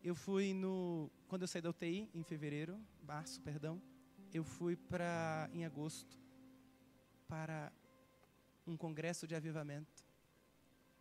Eu 0.03 0.13
fui 0.13 0.53
no. 0.53 1.09
Quando 1.27 1.41
eu 1.41 1.47
saí 1.47 1.63
da 1.63 1.71
UTI, 1.71 2.07
em 2.13 2.21
fevereiro, 2.21 2.79
março, 3.01 3.41
perdão, 3.41 3.81
eu 4.31 4.43
fui 4.43 4.75
para, 4.75 5.49
em 5.51 5.65
agosto, 5.65 6.19
para 7.27 7.73
um 8.67 8.77
congresso 8.77 9.25
de 9.25 9.33
avivamento 9.33 10.08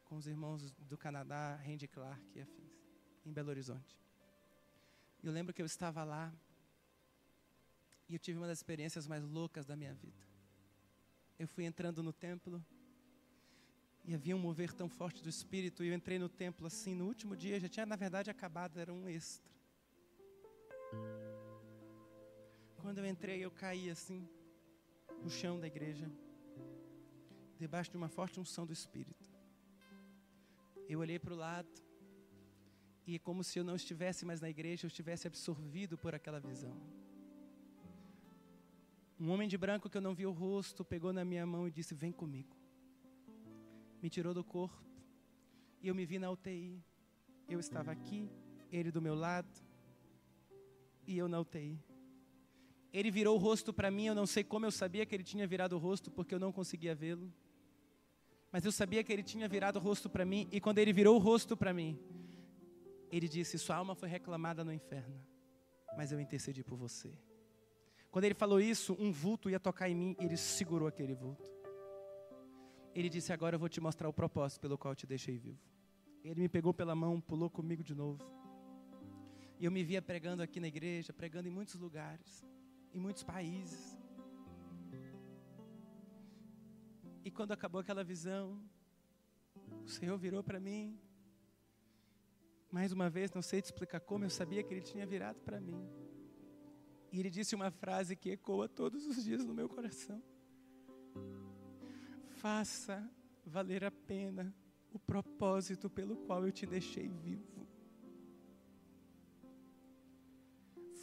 com 0.09 0.17
os 0.17 0.27
irmãos 0.27 0.73
do 0.73 0.97
Canadá, 0.97 1.55
Randy 1.57 1.87
Clark 1.87 2.23
e 2.35 2.41
afins, 2.41 2.73
em 3.27 3.33
Belo 3.33 3.51
Horizonte. 3.51 3.97
Eu 5.23 5.31
lembro 5.31 5.53
que 5.53 5.61
eu 5.61 5.67
estava 5.67 6.03
lá 6.03 6.33
e 8.09 8.15
eu 8.15 8.19
tive 8.19 8.39
uma 8.39 8.47
das 8.47 8.59
experiências 8.59 9.07
mais 9.07 9.23
loucas 9.23 9.67
da 9.67 9.77
minha 9.77 9.93
vida. 9.93 10.27
Eu 11.39 11.47
fui 11.47 11.65
entrando 11.65 12.03
no 12.03 12.13
templo 12.13 12.65
E 14.09 14.15
havia 14.15 14.35
um 14.35 14.39
mover 14.39 14.73
tão 14.73 14.89
forte 14.89 15.23
do 15.23 15.29
Espírito, 15.29 15.85
e 15.85 15.89
eu 15.89 15.95
entrei 15.95 16.19
no 16.19 16.31
templo 16.31 16.67
assim, 16.67 16.95
no 16.95 17.05
último 17.05 17.37
dia, 17.37 17.61
já 17.61 17.69
tinha 17.69 17.85
na 17.85 17.95
verdade 17.95 18.31
acabado, 18.31 18.81
era 18.81 18.91
um 18.91 19.07
extra. 19.07 19.53
Quando 22.81 22.99
eu 22.99 23.07
entrei, 23.07 23.45
eu 23.45 23.51
caí 23.51 23.91
assim, 23.91 24.27
no 25.23 25.29
chão 25.29 25.61
da 25.61 25.67
igreja, 25.67 26.11
debaixo 27.59 27.91
de 27.91 27.99
uma 27.99 28.09
forte 28.09 28.41
unção 28.41 28.65
do 28.65 28.73
Espírito. 28.73 29.29
Eu 30.89 31.01
olhei 31.01 31.19
para 31.19 31.35
o 31.35 31.37
lado, 31.37 31.69
e 33.07 33.19
como 33.19 33.45
se 33.45 33.59
eu 33.59 33.65
não 33.65 33.77
estivesse 33.77 34.25
mais 34.25 34.41
na 34.41 34.49
igreja, 34.49 34.87
eu 34.87 34.89
estivesse 34.89 35.27
absorvido 35.27 35.99
por 35.99 36.15
aquela 36.15 36.41
visão. 36.41 36.77
Um 39.21 39.31
homem 39.31 39.49
de 39.49 39.59
branco 39.59 39.91
que 39.91 39.97
eu 39.97 40.01
não 40.01 40.15
vi 40.15 40.27
o 40.27 40.33
rosto 40.33 40.85
pegou 40.85 41.13
na 41.13 41.25
minha 41.25 41.45
mão 41.45 41.67
e 41.67 41.71
disse: 41.71 41.95
Vem 41.95 42.13
comigo 42.13 42.59
me 44.03 44.09
tirou 44.09 44.33
do 44.33 44.45
corpo 44.45 44.77
e 45.83 45.89
eu 45.89 45.95
me 45.95 46.07
vi 46.07 46.19
na 46.19 46.31
UTI. 46.31 46.83
Eu 47.49 47.59
estava 47.59 47.91
aqui, 47.91 48.31
ele 48.71 48.91
do 48.91 49.03
meu 49.03 49.15
lado 49.15 49.49
e 51.07 51.17
eu 51.17 51.29
na 51.29 51.41
UTI. 51.41 51.79
Ele 52.93 53.11
virou 53.11 53.37
o 53.37 53.39
rosto 53.39 53.73
para 53.73 53.91
mim, 53.91 54.07
eu 54.07 54.15
não 54.15 54.27
sei 54.27 54.43
como 54.45 54.67
eu 54.67 54.71
sabia 54.71 55.05
que 55.05 55.15
ele 55.15 55.25
tinha 55.25 55.47
virado 55.47 55.75
o 55.75 55.79
rosto 55.79 56.11
porque 56.11 56.35
eu 56.35 56.39
não 56.39 56.53
conseguia 56.53 56.95
vê-lo. 56.95 57.33
Mas 58.51 58.65
eu 58.65 58.73
sabia 58.73 59.05
que 59.05 59.13
ele 59.13 59.23
tinha 59.23 59.47
virado 59.47 59.77
o 59.77 59.83
rosto 59.83 60.09
para 60.09 60.25
mim 60.25 60.49
e 60.51 60.61
quando 60.61 60.79
ele 60.79 60.93
virou 60.93 61.17
o 61.17 61.19
rosto 61.19 61.57
para 61.57 61.73
mim, 61.73 61.99
ele 63.11 63.29
disse: 63.29 63.59
Sua 63.59 63.77
alma 63.77 63.95
foi 63.95 64.09
reclamada 64.09 64.65
no 64.65 64.73
inferno, 64.73 65.21
mas 65.97 66.13
eu 66.13 66.21
intercedi 66.21 66.63
por 66.65 66.77
você. 66.77 67.13
Quando 68.11 68.25
ele 68.25 68.35
falou 68.35 68.61
isso, 68.61 68.97
um 68.99 69.13
vulto 69.13 69.51
ia 69.51 69.61
tocar 69.61 69.89
em 69.89 69.95
mim, 69.95 70.17
e 70.19 70.25
ele 70.25 70.37
segurou 70.37 70.89
aquele 70.89 71.15
vulto. 71.15 71.51
Ele 72.95 73.09
disse: 73.09 73.33
Agora 73.33 73.57
eu 73.57 73.61
vou 73.61 73.69
te 73.69 73.81
mostrar 73.81 74.09
o 74.09 74.13
propósito 74.13 74.61
pelo 74.61 74.79
qual 74.79 74.93
eu 74.93 74.97
te 74.97 75.07
deixei 75.07 75.39
vivo. 75.39 75.61
Ele 76.25 76.41
me 76.41 76.49
pegou 76.49 76.73
pela 76.75 76.95
mão, 76.95 77.21
pulou 77.21 77.51
comigo 77.51 77.83
de 77.83 77.95
novo. 77.95 78.23
E 79.59 79.65
eu 79.65 79.71
me 79.71 79.83
via 79.85 80.01
pregando 80.01 80.43
aqui 80.43 80.61
na 80.61 80.69
igreja, 80.69 81.13
pregando 81.13 81.49
em 81.49 81.51
muitos 81.51 81.75
lugares, 81.75 82.45
em 82.93 82.99
muitos 82.99 83.23
países. 83.23 83.98
E 87.25 87.31
quando 87.31 87.53
acabou 87.53 87.81
aquela 87.81 88.05
visão, 88.05 88.61
o 89.85 89.89
Senhor 89.89 90.17
virou 90.19 90.43
para 90.43 90.59
mim. 90.59 90.99
Mais 92.71 92.93
uma 92.93 93.09
vez, 93.09 93.31
não 93.33 93.43
sei 93.43 93.61
te 93.63 93.67
explicar 93.67 94.01
como, 94.01 94.25
eu 94.25 94.31
sabia 94.31 94.63
que 94.63 94.73
Ele 94.73 94.83
tinha 94.83 95.07
virado 95.07 95.41
para 95.41 95.61
mim. 95.61 95.89
E 97.11 97.19
Ele 97.19 97.31
disse 97.31 97.55
uma 97.55 97.71
frase 97.71 98.15
que 98.15 98.31
ecoa 98.31 98.69
todos 98.69 99.07
os 99.07 99.25
dias 99.25 99.45
no 99.45 99.55
meu 99.55 99.69
coração 99.69 100.23
faça 102.39 103.11
valer 103.45 103.85
a 103.85 103.91
pena 103.91 104.55
o 104.93 104.99
propósito 104.99 105.91
pelo 105.91 106.17
qual 106.17 106.47
eu 106.47 106.53
te 106.53 106.65
deixei 106.67 107.09
vivo. 107.09 107.67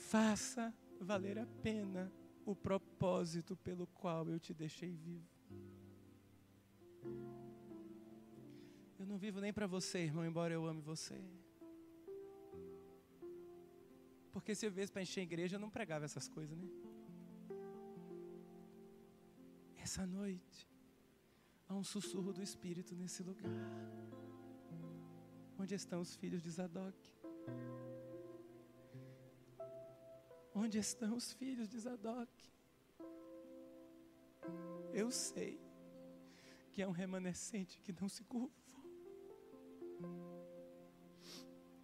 Faça 0.10 0.74
valer 1.00 1.38
a 1.38 1.46
pena 1.62 2.12
o 2.46 2.56
propósito 2.56 3.56
pelo 3.58 3.86
qual 3.88 4.30
eu 4.30 4.40
te 4.40 4.54
deixei 4.54 4.96
vivo. 4.96 5.35
Eu 9.06 9.10
não 9.10 9.20
vivo 9.20 9.40
nem 9.40 9.54
para 9.54 9.68
você, 9.68 10.00
irmão, 10.00 10.26
embora 10.26 10.52
eu 10.52 10.66
ame 10.66 10.82
você. 10.82 11.14
Porque 14.32 14.56
se 14.56 14.66
eu 14.66 14.72
viesse 14.72 14.92
para 14.92 15.04
encher 15.04 15.20
a 15.20 15.24
igreja, 15.24 15.58
eu 15.58 15.60
não 15.60 15.70
pregava 15.70 16.06
essas 16.06 16.28
coisas, 16.28 16.58
né? 16.58 16.68
Essa 19.78 20.08
noite, 20.08 20.68
Há 21.68 21.76
um 21.76 21.84
sussurro 21.84 22.34
do 22.34 22.42
Espírito 22.42 22.96
nesse 22.96 23.22
lugar. 23.22 23.52
Onde 25.60 25.76
estão 25.76 26.02
os 26.02 26.16
filhos 26.16 26.42
de 26.42 26.50
Zadok? 26.50 26.98
Onde 30.64 30.80
estão 30.80 31.16
os 31.16 31.32
filhos 31.32 31.70
de 31.70 31.78
Zadok? 31.78 32.52
Eu 34.92 35.12
sei 35.12 35.60
que 36.72 36.82
é 36.82 36.88
um 36.88 36.92
remanescente 36.92 37.80
que 37.82 37.94
não 37.94 38.10
se 38.10 38.24
curvou. 38.24 38.65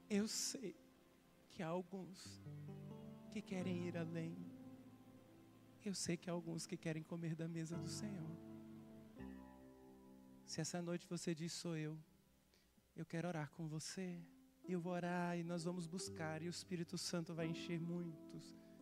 Eu 0.10 0.28
sei 0.28 0.76
que 1.50 1.64
há 1.64 1.68
alguns 1.68 2.42
que 3.32 3.42
querem 3.42 3.88
ir 3.88 3.98
além. 3.98 4.38
Eu 5.84 5.94
sei 5.94 6.18
que 6.18 6.30
há 6.30 6.34
alguns 6.34 6.68
que 6.68 6.78
querem 6.78 7.02
comer 7.02 7.36
da 7.36 7.48
mesa 7.48 7.78
do 7.78 7.90
Senhor. 7.90 8.36
Se 10.46 10.60
essa 10.60 10.82
noite 10.82 11.08
você 11.08 11.34
diz, 11.34 11.54
sou 11.54 11.78
eu, 11.78 11.98
eu 12.96 13.06
quero 13.06 13.28
orar 13.28 13.50
com 13.52 13.68
você. 13.68 14.22
Eu 14.68 14.80
vou 14.80 14.94
orar 14.94 15.38
e 15.38 15.44
nós 15.44 15.64
vamos 15.64 15.88
buscar, 15.88 16.42
e 16.42 16.48
o 16.48 16.50
Espírito 16.50 16.98
Santo 16.98 17.34
vai 17.34 17.48
encher 17.48 17.80
muitos 17.80 18.56